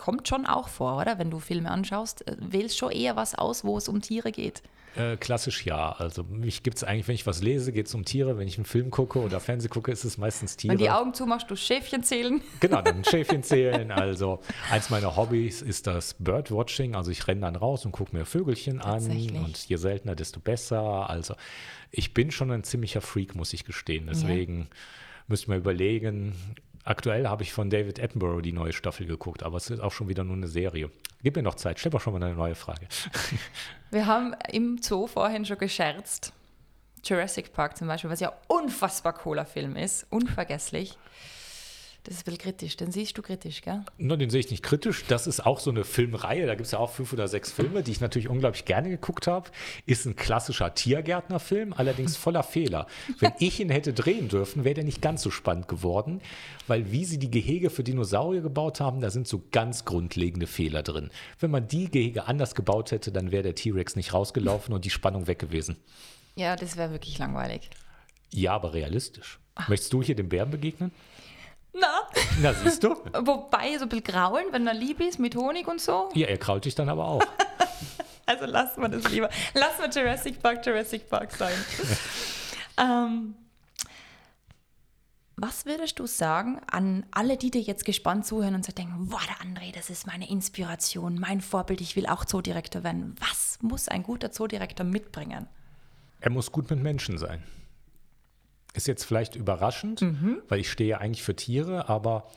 kommt 0.01 0.27
schon 0.27 0.47
auch 0.47 0.67
vor, 0.67 0.97
oder? 0.97 1.19
Wenn 1.19 1.29
du 1.29 1.39
Filme 1.39 1.69
anschaust, 1.69 2.27
äh, 2.27 2.35
wählst 2.39 2.77
schon 2.77 2.91
eher 2.91 3.15
was 3.15 3.35
aus, 3.35 3.63
wo 3.63 3.77
es 3.77 3.87
um 3.87 4.01
Tiere 4.01 4.31
geht. 4.31 4.63
Äh, 4.95 5.15
klassisch 5.15 5.63
ja. 5.65 5.91
Also 5.91 6.23
mich 6.23 6.63
gibt 6.63 6.77
es 6.77 6.83
eigentlich, 6.83 7.07
wenn 7.07 7.15
ich 7.15 7.27
was 7.27 7.41
lese, 7.41 7.71
geht 7.71 7.85
es 7.85 7.93
um 7.93 8.03
Tiere. 8.03 8.37
Wenn 8.37 8.47
ich 8.47 8.57
einen 8.57 8.65
Film 8.65 8.89
gucke 8.89 9.19
oder 9.19 9.39
Fernsehen 9.39 9.69
gucke, 9.69 9.91
ist 9.91 10.03
es 10.03 10.17
meistens 10.17 10.57
Tiere. 10.57 10.73
Wenn 10.73 10.79
die 10.79 10.89
Augen 10.89 11.13
zumachst, 11.13 11.49
du 11.49 11.55
Schäfchen 11.55 12.03
zählen. 12.03 12.41
Genau, 12.59 12.81
dann 12.81 13.03
Schäfchen 13.05 13.43
zählen. 13.43 13.91
Also 13.91 14.41
eins 14.71 14.89
meiner 14.89 15.15
Hobbys 15.15 15.61
ist 15.61 15.85
das 15.85 16.15
Birdwatching. 16.15 16.95
Also 16.95 17.11
ich 17.11 17.27
renne 17.27 17.41
dann 17.41 17.55
raus 17.55 17.85
und 17.85 17.91
gucke 17.91 18.15
mir 18.15 18.25
Vögelchen 18.25 18.81
an. 18.81 19.05
Und 19.05 19.69
je 19.69 19.77
seltener, 19.77 20.15
desto 20.15 20.39
besser. 20.39 21.09
Also 21.09 21.35
ich 21.91 22.13
bin 22.13 22.31
schon 22.31 22.51
ein 22.51 22.63
ziemlicher 22.63 23.01
Freak, 23.01 23.35
muss 23.35 23.53
ich 23.53 23.65
gestehen. 23.65 24.07
Deswegen 24.09 24.67
müsste 25.27 25.51
man 25.51 25.59
überlegen. 25.59 26.33
Aktuell 26.83 27.27
habe 27.27 27.43
ich 27.43 27.53
von 27.53 27.69
David 27.69 28.01
Attenborough 28.01 28.41
die 28.41 28.53
neue 28.53 28.73
Staffel 28.73 29.05
geguckt, 29.05 29.43
aber 29.43 29.57
es 29.57 29.69
ist 29.69 29.79
auch 29.79 29.91
schon 29.91 30.09
wieder 30.09 30.23
nur 30.23 30.35
eine 30.35 30.47
Serie. 30.47 30.89
Gib 31.21 31.35
mir 31.35 31.43
noch 31.43 31.55
Zeit, 31.55 31.79
stell 31.79 31.91
doch 31.91 32.01
schon 32.01 32.13
mal 32.13 32.23
eine 32.23 32.35
neue 32.35 32.55
Frage. 32.55 32.87
Wir 33.91 34.07
haben 34.07 34.35
im 34.51 34.81
Zoo 34.81 35.07
vorhin 35.07 35.45
schon 35.45 35.57
gescherzt. 35.57 36.33
Jurassic 37.03 37.53
Park 37.53 37.77
zum 37.77 37.87
Beispiel, 37.87 38.09
was 38.09 38.19
ja 38.19 38.31
unfassbar 38.47 39.13
cooler 39.13 39.45
Film 39.45 39.75
ist, 39.75 40.05
unvergesslich. 40.09 40.97
Das 42.03 42.15
ist 42.15 42.21
ein 42.21 42.25
bisschen 42.25 42.39
kritisch, 42.39 42.77
den 42.77 42.91
siehst 42.91 43.15
du 43.15 43.21
kritisch, 43.21 43.61
gell? 43.61 43.83
Nur 43.99 44.17
den 44.17 44.31
sehe 44.31 44.39
ich 44.39 44.49
nicht 44.49 44.63
kritisch. 44.63 45.05
Das 45.07 45.27
ist 45.27 45.45
auch 45.45 45.59
so 45.59 45.69
eine 45.69 45.83
Filmreihe. 45.83 46.47
Da 46.47 46.55
gibt 46.55 46.65
es 46.65 46.71
ja 46.71 46.79
auch 46.79 46.89
fünf 46.89 47.13
oder 47.13 47.27
sechs 47.27 47.51
Filme, 47.51 47.83
die 47.83 47.91
ich 47.91 48.01
natürlich 48.01 48.27
unglaublich 48.27 48.65
gerne 48.65 48.89
geguckt 48.89 49.27
habe. 49.27 49.51
Ist 49.85 50.07
ein 50.07 50.15
klassischer 50.15 50.73
Tiergärtnerfilm, 50.73 51.73
allerdings 51.73 52.17
voller 52.17 52.41
Fehler. 52.41 52.87
Wenn 53.19 53.33
ich 53.37 53.59
ihn 53.59 53.69
hätte 53.69 53.93
drehen 53.93 54.29
dürfen, 54.29 54.63
wäre 54.63 54.73
der 54.73 54.83
nicht 54.83 55.03
ganz 55.03 55.21
so 55.21 55.29
spannend 55.29 55.67
geworden, 55.67 56.21
weil 56.67 56.91
wie 56.91 57.05
sie 57.05 57.19
die 57.19 57.29
Gehege 57.29 57.69
für 57.69 57.83
Dinosaurier 57.83 58.41
gebaut 58.41 58.79
haben, 58.79 58.99
da 58.99 59.11
sind 59.11 59.27
so 59.27 59.43
ganz 59.51 59.85
grundlegende 59.85 60.47
Fehler 60.47 60.81
drin. 60.81 61.11
Wenn 61.39 61.51
man 61.51 61.67
die 61.67 61.91
Gehege 61.91 62.25
anders 62.25 62.55
gebaut 62.55 62.91
hätte, 62.91 63.11
dann 63.11 63.31
wäre 63.31 63.43
der 63.43 63.53
T-Rex 63.53 63.95
nicht 63.95 64.11
rausgelaufen 64.11 64.73
und 64.73 64.85
die 64.85 64.89
Spannung 64.89 65.27
weg 65.27 65.37
gewesen. 65.37 65.77
Ja, 66.35 66.55
das 66.55 66.77
wäre 66.77 66.91
wirklich 66.91 67.19
langweilig. 67.19 67.69
Ja, 68.33 68.53
aber 68.53 68.73
realistisch. 68.73 69.39
Möchtest 69.67 69.93
du 69.93 70.01
hier 70.01 70.15
dem 70.15 70.29
Bären 70.29 70.49
begegnen? 70.49 70.91
Na, 71.73 71.88
Na, 72.41 72.53
siehst 72.53 72.84
du? 72.84 72.89
wobei 73.21 73.77
so 73.77 73.84
ein 73.84 73.89
bisschen 73.89 74.03
graulen, 74.03 74.45
wenn 74.51 74.67
er 74.67 74.73
lieb 74.73 74.99
ist, 74.99 75.19
mit 75.19 75.36
Honig 75.36 75.67
und 75.67 75.79
so. 75.79 76.10
Ja, 76.13 76.27
er 76.27 76.38
krault 76.38 76.65
dich 76.65 76.75
dann 76.75 76.89
aber 76.89 77.05
auch. 77.05 77.23
Also 78.27 78.45
lassen 78.45 78.81
wir 78.81 78.88
das 78.88 79.10
lieber. 79.12 79.29
Lassen 79.53 79.81
wir 79.81 79.89
Jurassic 79.89 80.41
Park 80.41 80.65
Jurassic 80.65 81.10
Park 81.10 81.34
sein. 81.34 81.53
ähm, 82.77 83.36
was 85.36 85.65
würdest 85.65 85.99
du 85.99 86.05
sagen 86.05 86.62
an 86.71 87.05
alle, 87.12 87.36
die 87.36 87.51
dir 87.51 87.62
jetzt 87.62 87.84
gespannt 87.84 88.25
zuhören 88.25 88.55
und 88.55 88.63
so 88.63 88.71
denken, 88.71 89.07
boah, 89.10 89.19
der 89.27 89.45
André, 89.45 89.73
das 89.73 89.89
ist 89.89 90.07
meine 90.07 90.29
Inspiration, 90.29 91.19
mein 91.19 91.41
Vorbild, 91.41 91.81
ich 91.81 91.95
will 91.97 92.05
auch 92.05 92.23
Zoodirektor 92.23 92.84
werden. 92.84 93.15
Was 93.19 93.57
muss 93.62 93.89
ein 93.89 94.03
guter 94.03 94.31
Zoodirektor 94.31 94.86
mitbringen? 94.86 95.47
Er 96.21 96.29
muss 96.29 96.51
gut 96.51 96.69
mit 96.69 96.79
Menschen 96.81 97.17
sein. 97.17 97.43
Ist 98.73 98.88
jetzt 98.88 99.03
vielleicht 99.03 99.36
überraschend, 99.36 100.05
weil 100.47 100.60
ich 100.60 100.71
stehe 100.71 100.99
eigentlich 100.99 101.23
für 101.23 101.36
Tiere, 101.36 101.89
aber 101.89 102.29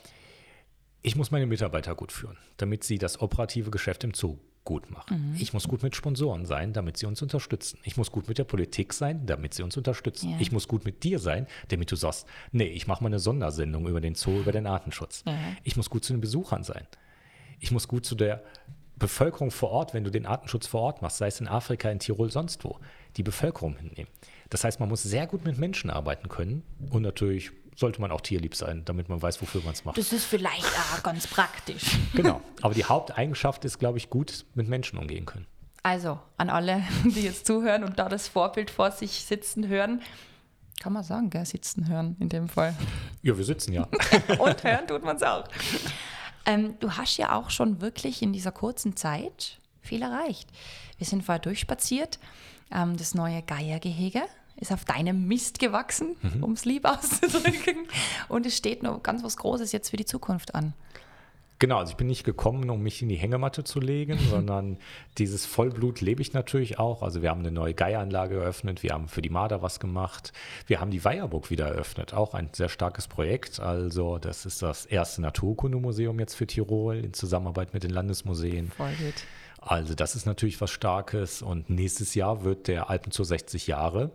ich 1.01 1.15
muss 1.15 1.31
meine 1.31 1.45
Mitarbeiter 1.45 1.95
gut 1.95 2.11
führen, 2.11 2.37
damit 2.57 2.83
sie 2.83 2.97
das 2.97 3.21
operative 3.21 3.71
Geschäft 3.71 4.03
im 4.03 4.13
Zoo 4.13 4.37
gut 4.65 4.89
machen. 4.89 5.35
Ich 5.39 5.53
muss 5.53 5.67
gut 5.67 5.83
mit 5.83 5.95
Sponsoren 5.95 6.45
sein, 6.45 6.73
damit 6.73 6.97
sie 6.97 7.05
uns 7.05 7.21
unterstützen. 7.21 7.79
Ich 7.83 7.95
muss 7.95 8.11
gut 8.11 8.27
mit 8.27 8.39
der 8.39 8.43
Politik 8.43 8.93
sein, 8.93 9.25
damit 9.27 9.53
sie 9.53 9.61
uns 9.63 9.77
unterstützen. 9.77 10.31
Ja. 10.31 10.37
Ich 10.39 10.51
muss 10.51 10.67
gut 10.67 10.83
mit 10.83 11.03
dir 11.03 11.19
sein, 11.19 11.47
damit 11.69 11.91
du 11.91 11.95
sagst, 11.95 12.27
nee, 12.51 12.65
ich 12.65 12.87
mache 12.87 13.03
mal 13.03 13.09
eine 13.09 13.19
Sondersendung 13.19 13.87
über 13.87 14.01
den 14.01 14.15
Zoo, 14.15 14.39
über 14.39 14.51
den 14.51 14.65
Artenschutz. 14.65 15.23
Ja. 15.25 15.37
Ich 15.63 15.77
muss 15.77 15.89
gut 15.89 16.03
zu 16.03 16.13
den 16.13 16.19
Besuchern 16.19 16.63
sein. 16.63 16.87
Ich 17.59 17.71
muss 17.71 17.87
gut 17.87 18.05
zu 18.05 18.15
der 18.15 18.43
Bevölkerung 18.97 19.51
vor 19.51 19.69
Ort, 19.69 19.93
wenn 19.93 20.03
du 20.03 20.09
den 20.09 20.25
Artenschutz 20.25 20.67
vor 20.67 20.81
Ort 20.81 21.01
machst, 21.01 21.17
sei 21.17 21.27
es 21.27 21.39
in 21.39 21.47
Afrika, 21.47 21.89
in 21.89 21.99
Tirol, 21.99 22.31
sonst 22.31 22.63
wo, 22.63 22.79
die 23.17 23.23
Bevölkerung 23.23 23.77
hinnehmen. 23.77 24.09
Das 24.49 24.63
heißt, 24.63 24.79
man 24.79 24.89
muss 24.89 25.03
sehr 25.03 25.27
gut 25.27 25.43
mit 25.45 25.57
Menschen 25.57 25.89
arbeiten 25.89 26.29
können 26.29 26.63
und 26.91 27.01
natürlich 27.01 27.51
sollte 27.75 27.99
man 27.99 28.11
auch 28.11 28.21
tierlieb 28.21 28.55
sein, 28.55 28.83
damit 28.85 29.09
man 29.09 29.21
weiß, 29.21 29.41
wofür 29.41 29.61
man 29.61 29.73
es 29.73 29.83
macht. 29.83 29.97
Das 29.97 30.13
ist 30.13 30.25
vielleicht 30.25 30.65
auch 30.65 31.03
ganz 31.03 31.27
praktisch. 31.27 31.97
Genau. 32.13 32.41
Aber 32.61 32.73
die 32.73 32.85
Haupteigenschaft 32.85 33.65
ist, 33.65 33.79
glaube 33.79 33.97
ich, 33.97 34.09
gut 34.09 34.45
mit 34.53 34.67
Menschen 34.67 34.97
umgehen 34.97 35.25
können. 35.25 35.45
Also 35.83 36.19
an 36.37 36.49
alle, 36.49 36.83
die 37.03 37.21
jetzt 37.21 37.45
zuhören 37.45 37.83
und 37.83 37.99
da 37.99 38.09
das 38.09 38.27
Vorbild 38.27 38.71
vor 38.71 38.91
sich 38.91 39.25
sitzen 39.25 39.67
hören, 39.67 40.01
kann 40.79 40.93
man 40.93 41.03
sagen, 41.03 41.29
gell, 41.29 41.45
sitzen 41.45 41.87
hören 41.87 42.15
in 42.19 42.29
dem 42.29 42.49
Fall. 42.49 42.75
Ja, 43.21 43.37
wir 43.37 43.45
sitzen 43.45 43.73
ja. 43.73 43.87
Und 44.39 44.63
hören 44.63 44.87
tut 44.87 45.03
man 45.03 45.15
es 45.15 45.23
auch. 45.23 45.47
Ähm, 46.45 46.75
du 46.79 46.91
hast 46.91 47.17
ja 47.17 47.33
auch 47.33 47.49
schon 47.49 47.81
wirklich 47.81 48.21
in 48.21 48.33
dieser 48.33 48.51
kurzen 48.51 48.95
Zeit 48.95 49.59
viel 49.81 50.01
erreicht. 50.01 50.49
Wir 50.97 51.07
sind 51.07 51.23
vorher 51.23 51.39
durchspaziert. 51.39 52.19
Ähm, 52.71 52.97
das 52.97 53.15
neue 53.15 53.41
Geiergehege 53.41 54.23
ist 54.57 54.71
auf 54.71 54.85
deinem 54.85 55.27
Mist 55.27 55.59
gewachsen, 55.59 56.15
um 56.41 56.53
es 56.53 56.63
lieb 56.63 56.85
auszudrücken. 56.85 57.75
Und 58.29 58.45
es 58.45 58.55
steht 58.55 58.83
noch 58.83 59.03
ganz 59.03 59.23
was 59.23 59.37
Großes 59.37 59.71
jetzt 59.73 59.89
für 59.89 59.97
die 59.97 60.05
Zukunft 60.05 60.55
an. 60.55 60.73
Genau, 61.57 61.77
also 61.77 61.91
ich 61.91 61.97
bin 61.97 62.07
nicht 62.07 62.25
gekommen, 62.25 62.69
um 62.69 62.83
mich 62.83 63.01
in 63.01 63.07
die 63.07 63.15
Hängematte 63.15 63.63
zu 63.63 63.79
legen, 63.79 64.19
sondern 64.29 64.77
dieses 65.17 65.45
Vollblut 65.45 66.01
lebe 66.01 66.21
ich 66.21 66.33
natürlich 66.33 66.79
auch. 66.79 67.01
Also 67.01 67.21
wir 67.21 67.29
haben 67.29 67.39
eine 67.39 67.51
neue 67.51 67.73
Geieranlage 67.73 68.35
eröffnet, 68.35 68.83
wir 68.83 68.91
haben 68.91 69.07
für 69.07 69.21
die 69.21 69.29
Marder 69.29 69.61
was 69.61 69.79
gemacht, 69.79 70.33
wir 70.67 70.81
haben 70.81 70.91
die 70.91 71.03
Weierburg 71.05 71.49
wieder 71.49 71.67
eröffnet, 71.67 72.13
auch 72.13 72.33
ein 72.33 72.49
sehr 72.51 72.69
starkes 72.69 73.07
Projekt. 73.07 73.59
Also 73.59 74.17
das 74.17 74.45
ist 74.45 74.61
das 74.61 74.85
erste 74.85 75.21
Naturkundemuseum 75.21 76.19
jetzt 76.19 76.35
für 76.35 76.45
Tirol 76.45 76.97
in 76.97 77.13
Zusammenarbeit 77.13 77.73
mit 77.73 77.83
den 77.83 77.91
Landesmuseen. 77.91 78.71
Voll 78.71 78.93
gut. 78.99 79.23
Also 79.67 79.95
das 79.95 80.15
ist 80.15 80.27
natürlich 80.27 80.61
was 80.61 80.69
Starkes 80.69 81.41
und 81.41 81.71
nächstes 81.71 82.13
Jahr 82.13 82.43
wird 82.43 82.67
der 82.67 82.91
Alpenzoo 82.91 83.23
60 83.23 83.65
Jahre. 83.65 84.11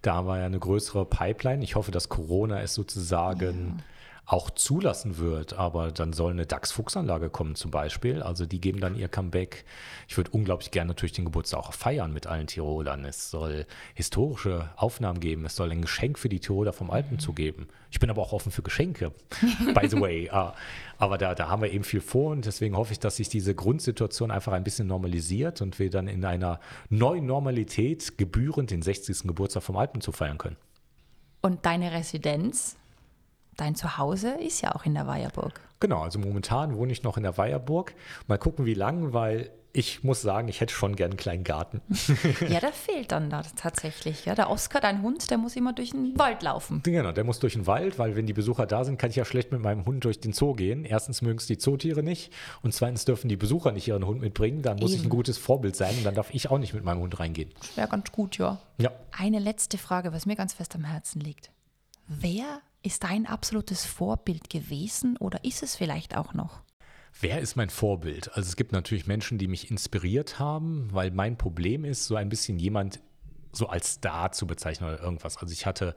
Da 0.00 0.14
haben 0.14 0.28
wir 0.28 0.38
ja 0.38 0.46
eine 0.46 0.60
größere 0.60 1.04
Pipeline. 1.04 1.64
Ich 1.64 1.74
hoffe, 1.74 1.90
dass 1.90 2.08
Corona 2.08 2.60
es 2.60 2.74
sozusagen 2.74 3.82
auch 4.24 4.50
zulassen 4.50 5.18
wird, 5.18 5.54
aber 5.54 5.90
dann 5.90 6.12
soll 6.12 6.30
eine 6.30 6.46
DAX-Fuchsanlage 6.46 7.28
kommen 7.28 7.54
zum 7.54 7.70
Beispiel. 7.70 8.22
Also 8.22 8.46
die 8.46 8.60
geben 8.60 8.80
dann 8.80 8.96
ihr 8.96 9.08
Comeback. 9.08 9.64
Ich 10.08 10.16
würde 10.16 10.30
unglaublich 10.30 10.70
gerne 10.70 10.88
natürlich 10.88 11.12
den 11.12 11.24
Geburtstag 11.24 11.58
auch 11.58 11.72
feiern 11.72 12.12
mit 12.12 12.26
allen 12.26 12.46
Tirolern. 12.46 13.04
Es 13.04 13.30
soll 13.30 13.66
historische 13.94 14.70
Aufnahmen 14.76 15.18
geben. 15.18 15.44
Es 15.44 15.56
soll 15.56 15.72
ein 15.72 15.82
Geschenk 15.82 16.18
für 16.18 16.28
die 16.28 16.38
Tiroler 16.38 16.72
vom 16.72 16.90
Alpenzoo 16.90 17.32
geben. 17.32 17.66
Ich 17.90 17.98
bin 17.98 18.10
aber 18.10 18.22
auch 18.22 18.32
offen 18.32 18.52
für 18.52 18.62
Geschenke, 18.62 19.12
by 19.74 19.88
the 19.88 20.00
way. 20.00 20.30
Ah, 20.30 20.54
Aber 20.98 21.18
da, 21.18 21.34
da 21.34 21.48
haben 21.48 21.60
wir 21.60 21.72
eben 21.72 21.84
viel 21.84 22.00
vor 22.00 22.30
und 22.30 22.46
deswegen 22.46 22.76
hoffe 22.76 22.92
ich, 22.92 23.00
dass 23.00 23.16
sich 23.16 23.28
diese 23.28 23.54
Grundsituation 23.54 24.30
einfach 24.30 24.52
ein 24.52 24.64
bisschen 24.64 24.86
normalisiert 24.86 25.60
und 25.60 25.78
wir 25.78 25.90
dann 25.90 26.06
in 26.06 26.24
einer 26.24 26.60
neuen 26.88 27.26
Normalität 27.26 28.16
gebührend 28.16 28.70
den 28.70 28.82
60. 28.82 29.24
Geburtstag 29.24 29.64
vom 29.64 29.76
Alpenzoo 29.76 30.12
feiern 30.12 30.38
können. 30.38 30.56
Und 31.42 31.66
deine 31.66 31.90
Residenz, 31.90 32.76
dein 33.56 33.74
Zuhause 33.74 34.30
ist 34.30 34.60
ja 34.60 34.74
auch 34.74 34.84
in 34.84 34.94
der 34.94 35.06
Weierburg. 35.06 35.60
Genau, 35.80 36.02
also 36.02 36.18
momentan 36.18 36.76
wohne 36.76 36.92
ich 36.92 37.02
noch 37.02 37.16
in 37.16 37.22
der 37.24 37.36
Weierburg. 37.38 37.94
Mal 38.28 38.38
gucken, 38.38 38.66
wie 38.66 38.74
lang, 38.74 39.12
weil 39.12 39.50
ich 39.74 40.04
muss 40.04 40.20
sagen, 40.20 40.48
ich 40.48 40.60
hätte 40.60 40.74
schon 40.74 40.96
gern 40.96 41.12
einen 41.12 41.16
kleinen 41.16 41.44
Garten. 41.44 41.80
Ja, 42.48 42.60
der 42.60 42.72
fehlt 42.72 43.10
dann 43.10 43.30
da 43.30 43.42
tatsächlich. 43.56 44.26
Ja, 44.26 44.34
der 44.34 44.50
Oskar, 44.50 44.80
dein 44.82 45.00
Hund, 45.02 45.30
der 45.30 45.38
muss 45.38 45.56
immer 45.56 45.72
durch 45.72 45.90
den 45.90 46.18
Wald 46.18 46.42
laufen. 46.42 46.82
Genau, 46.82 47.12
der 47.12 47.24
muss 47.24 47.38
durch 47.38 47.54
den 47.54 47.66
Wald, 47.66 47.98
weil 47.98 48.14
wenn 48.14 48.26
die 48.26 48.32
Besucher 48.34 48.66
da 48.66 48.84
sind, 48.84 48.98
kann 48.98 49.10
ich 49.10 49.16
ja 49.16 49.24
schlecht 49.24 49.50
mit 49.50 49.62
meinem 49.62 49.86
Hund 49.86 50.04
durch 50.04 50.20
den 50.20 50.32
Zoo 50.34 50.52
gehen. 50.54 50.84
Erstens 50.84 51.22
mögen 51.22 51.38
es 51.38 51.46
die 51.46 51.56
Zootiere 51.56 52.02
nicht 52.02 52.32
und 52.62 52.74
zweitens 52.74 53.04
dürfen 53.06 53.28
die 53.28 53.36
Besucher 53.36 53.72
nicht 53.72 53.88
ihren 53.88 54.04
Hund 54.04 54.20
mitbringen. 54.20 54.60
Dann 54.62 54.78
muss 54.78 54.92
ich 54.92 54.98
ein 55.00 55.04
Eben. 55.04 55.10
gutes 55.10 55.38
Vorbild 55.38 55.74
sein 55.74 55.96
und 55.96 56.04
dann 56.04 56.14
darf 56.14 56.34
ich 56.34 56.50
auch 56.50 56.58
nicht 56.58 56.74
mit 56.74 56.84
meinem 56.84 57.00
Hund 57.00 57.18
reingehen. 57.18 57.50
Wäre 57.74 57.88
ganz 57.88 58.12
gut, 58.12 58.36
ja. 58.38 58.58
Ja, 58.78 58.90
Eine 59.16 59.38
letzte 59.38 59.78
Frage, 59.78 60.12
was 60.12 60.26
mir 60.26 60.36
ganz 60.36 60.52
fest 60.52 60.74
am 60.74 60.84
Herzen 60.84 61.20
liegt. 61.20 61.50
Wer 62.08 62.60
ist 62.82 63.04
dein 63.04 63.26
absolutes 63.26 63.84
Vorbild 63.84 64.50
gewesen 64.50 65.16
oder 65.16 65.44
ist 65.44 65.62
es 65.62 65.76
vielleicht 65.76 66.16
auch 66.16 66.34
noch? 66.34 66.62
Wer 67.20 67.40
ist 67.40 67.56
mein 67.56 67.70
Vorbild? 67.70 68.34
Also 68.34 68.48
es 68.48 68.56
gibt 68.56 68.72
natürlich 68.72 69.06
Menschen, 69.06 69.38
die 69.38 69.48
mich 69.48 69.70
inspiriert 69.70 70.38
haben, 70.38 70.88
weil 70.92 71.10
mein 71.10 71.36
Problem 71.36 71.84
ist, 71.84 72.06
so 72.06 72.16
ein 72.16 72.28
bisschen 72.28 72.58
jemand 72.58 73.00
so 73.52 73.66
als 73.68 73.94
Star 73.94 74.32
zu 74.32 74.46
bezeichnen 74.46 74.88
oder 74.88 75.02
irgendwas. 75.02 75.36
Also 75.36 75.52
ich 75.52 75.66
hatte 75.66 75.94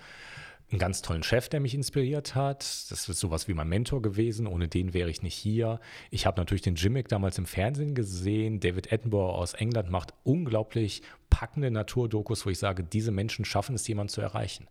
einen 0.72 0.80
ganz 0.80 1.02
tollen 1.02 1.24
Chef, 1.24 1.48
der 1.48 1.60
mich 1.60 1.74
inspiriert 1.74 2.36
hat. 2.36 2.62
Das 2.90 3.08
ist 3.08 3.20
sowas 3.20 3.48
wie 3.48 3.54
mein 3.54 3.70
Mentor 3.70 4.02
gewesen. 4.02 4.48
Ohne 4.48 4.68
den 4.68 4.94
wäre 4.94 5.10
ich 5.10 5.22
nicht 5.22 5.36
hier. 5.36 5.80
Ich 6.10 6.26
habe 6.26 6.40
natürlich 6.40 6.64
den 6.64 6.76
Jimmick 6.76 7.08
damals 7.08 7.38
im 7.38 7.46
Fernsehen 7.46 7.96
gesehen. 7.96 8.60
David 8.60 8.92
Attenborough 8.92 9.38
aus 9.38 9.54
England 9.54 9.90
macht 9.90 10.14
unglaublich 10.24 11.02
packende 11.30 11.72
Naturdokus, 11.72 12.46
wo 12.46 12.50
ich 12.50 12.60
sage, 12.60 12.84
diese 12.84 13.12
Menschen 13.12 13.46
schaffen 13.46 13.76
es, 13.76 13.88
jemanden 13.88 14.12
zu 14.12 14.22
erreichen. 14.22 14.68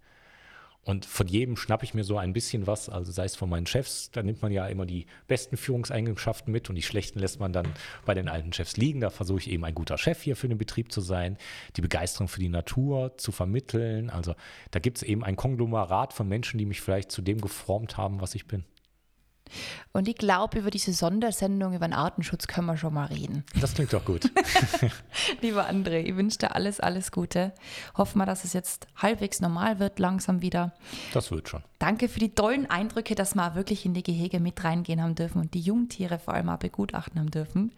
Und 0.85 1.07
von 1.07 1.27
jedem 1.27 1.57
schnappe 1.57 1.85
ich 1.85 1.95
mir 1.95 2.05
so 2.05 2.19
ein 2.19 2.33
bisschen 2.33 2.67
was, 2.67 2.89
also 2.89 3.11
sei 3.11 3.25
es 3.25 3.37
von 3.37 3.49
meinen 3.49 3.67
Chefs, 3.67 4.11
da 4.11 4.23
nimmt 4.23 4.43
man 4.43 4.53
ja 4.53 4.67
immer 4.67 4.85
die 4.85 5.07
besten 5.27 5.57
Führungseigenschaften 5.57 6.53
mit 6.53 6.69
und 6.69 6.77
die 6.77 6.83
schlechten 6.83 7.19
lässt 7.19 7.41
man 7.41 7.53
dann 7.53 7.67
bei 8.05 8.15
den 8.15 8.29
alten 8.29 8.53
Chefs 8.53 8.77
liegen. 8.77 9.01
Da 9.01 9.11
versuche 9.11 9.41
ich 9.41 9.51
eben 9.51 9.65
ein 9.65 9.75
guter 9.75 9.97
Chef 9.97 10.23
hier 10.23 10.37
für 10.37 10.49
den 10.49 10.59
Betrieb 10.59 10.93
zu 10.93 11.01
sein, 11.01 11.39
die 11.77 11.81
Begeisterung 11.81 12.29
für 12.29 12.41
die 12.41 12.49
Natur 12.49 13.17
zu 13.17 13.33
vermitteln. 13.33 14.11
Also 14.11 14.35
da 14.71 14.79
gibt 14.79 14.99
es 14.99 15.03
eben 15.03 15.25
ein 15.25 15.37
Konglomerat 15.37 16.13
von 16.13 16.29
Menschen, 16.29 16.59
die 16.59 16.67
mich 16.67 16.81
vielleicht 16.81 17.11
zu 17.11 17.23
dem 17.23 17.41
geformt 17.41 17.97
haben, 17.97 18.21
was 18.21 18.35
ich 18.35 18.47
bin. 18.47 18.65
Und 19.93 20.09
ich 20.09 20.17
glaube, 20.17 20.59
über 20.59 20.71
diese 20.71 20.93
Sondersendung 20.93 21.75
über 21.75 21.87
den 21.87 21.93
Artenschutz 21.93 22.47
können 22.47 22.67
wir 22.67 22.77
schon 22.77 22.95
mal 22.95 23.07
reden. 23.07 23.45
Das 23.61 23.75
klingt 23.75 23.93
doch 23.93 24.05
gut. 24.05 24.31
Lieber 25.41 25.69
André, 25.69 25.99
ich 26.01 26.17
wünsche 26.17 26.39
dir 26.39 26.55
alles, 26.55 26.81
alles 26.81 27.13
Gute. 27.13 27.53
Hoffen 27.97 28.19
wir, 28.19 28.27
dass 28.27 28.45
es 28.45 28.53
jetzt 28.53 28.87
halbwegs 28.97 29.41
normal 29.41 29.79
wird, 29.79 29.99
langsam 29.99 30.43
wieder. 30.43 30.73
Das 31.13 31.31
wird 31.31 31.49
schon. 31.49 31.63
Danke 31.79 32.09
für 32.09 32.21
die 32.21 32.35
tollen 32.35 32.69
Eindrücke, 32.69 33.15
dass 33.15 33.35
wir 33.35 33.47
auch 33.47 33.55
wirklich 33.55 33.85
in 33.87 33.95
die 33.95 34.03
Gehege 34.03 34.41
mit 34.41 34.63
reingehen 34.65 35.03
haben 35.03 35.15
dürfen 35.15 35.41
und 35.41 35.55
die 35.55 35.61
Jungtiere 35.61 36.19
vor 36.19 36.35
allem 36.35 36.49
auch 36.49 36.59
begutachten 36.59 37.21
haben 37.21 37.31
dürfen. 37.31 37.73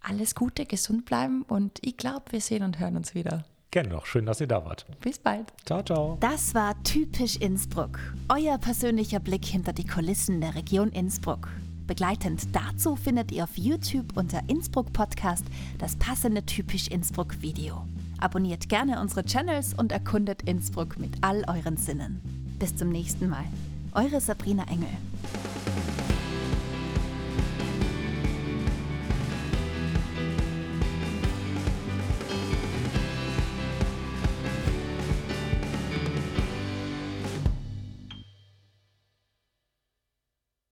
Alles 0.00 0.34
Gute, 0.34 0.66
gesund 0.66 1.04
bleiben 1.04 1.42
und 1.42 1.78
ich 1.82 1.96
glaube, 1.96 2.24
wir 2.30 2.40
sehen 2.40 2.64
und 2.64 2.78
hören 2.78 2.96
uns 2.96 3.14
wieder. 3.14 3.44
Gerne 3.72 3.88
noch. 3.88 4.04
Schön, 4.04 4.26
dass 4.26 4.38
ihr 4.38 4.46
da 4.46 4.64
wart. 4.66 4.84
Bis 5.00 5.18
bald. 5.18 5.50
Ciao, 5.64 5.82
ciao. 5.82 6.18
Das 6.20 6.54
war 6.54 6.80
Typisch 6.82 7.36
Innsbruck. 7.36 7.98
Euer 8.28 8.58
persönlicher 8.58 9.18
Blick 9.18 9.46
hinter 9.46 9.72
die 9.72 9.86
Kulissen 9.86 10.42
der 10.42 10.54
Region 10.54 10.90
Innsbruck. 10.90 11.48
Begleitend 11.86 12.54
dazu 12.54 12.96
findet 12.96 13.32
ihr 13.32 13.44
auf 13.44 13.56
YouTube 13.56 14.14
unter 14.14 14.40
Innsbruck 14.46 14.92
Podcast 14.92 15.46
das 15.78 15.96
passende 15.96 16.44
Typisch 16.44 16.88
Innsbruck 16.88 17.40
Video. 17.40 17.86
Abonniert 18.20 18.68
gerne 18.68 19.00
unsere 19.00 19.24
Channels 19.24 19.72
und 19.72 19.90
erkundet 19.90 20.42
Innsbruck 20.42 20.98
mit 20.98 21.12
all 21.22 21.42
euren 21.48 21.78
Sinnen. 21.78 22.20
Bis 22.58 22.76
zum 22.76 22.90
nächsten 22.90 23.30
Mal. 23.30 23.44
Eure 23.94 24.20
Sabrina 24.20 24.64
Engel. 24.64 24.88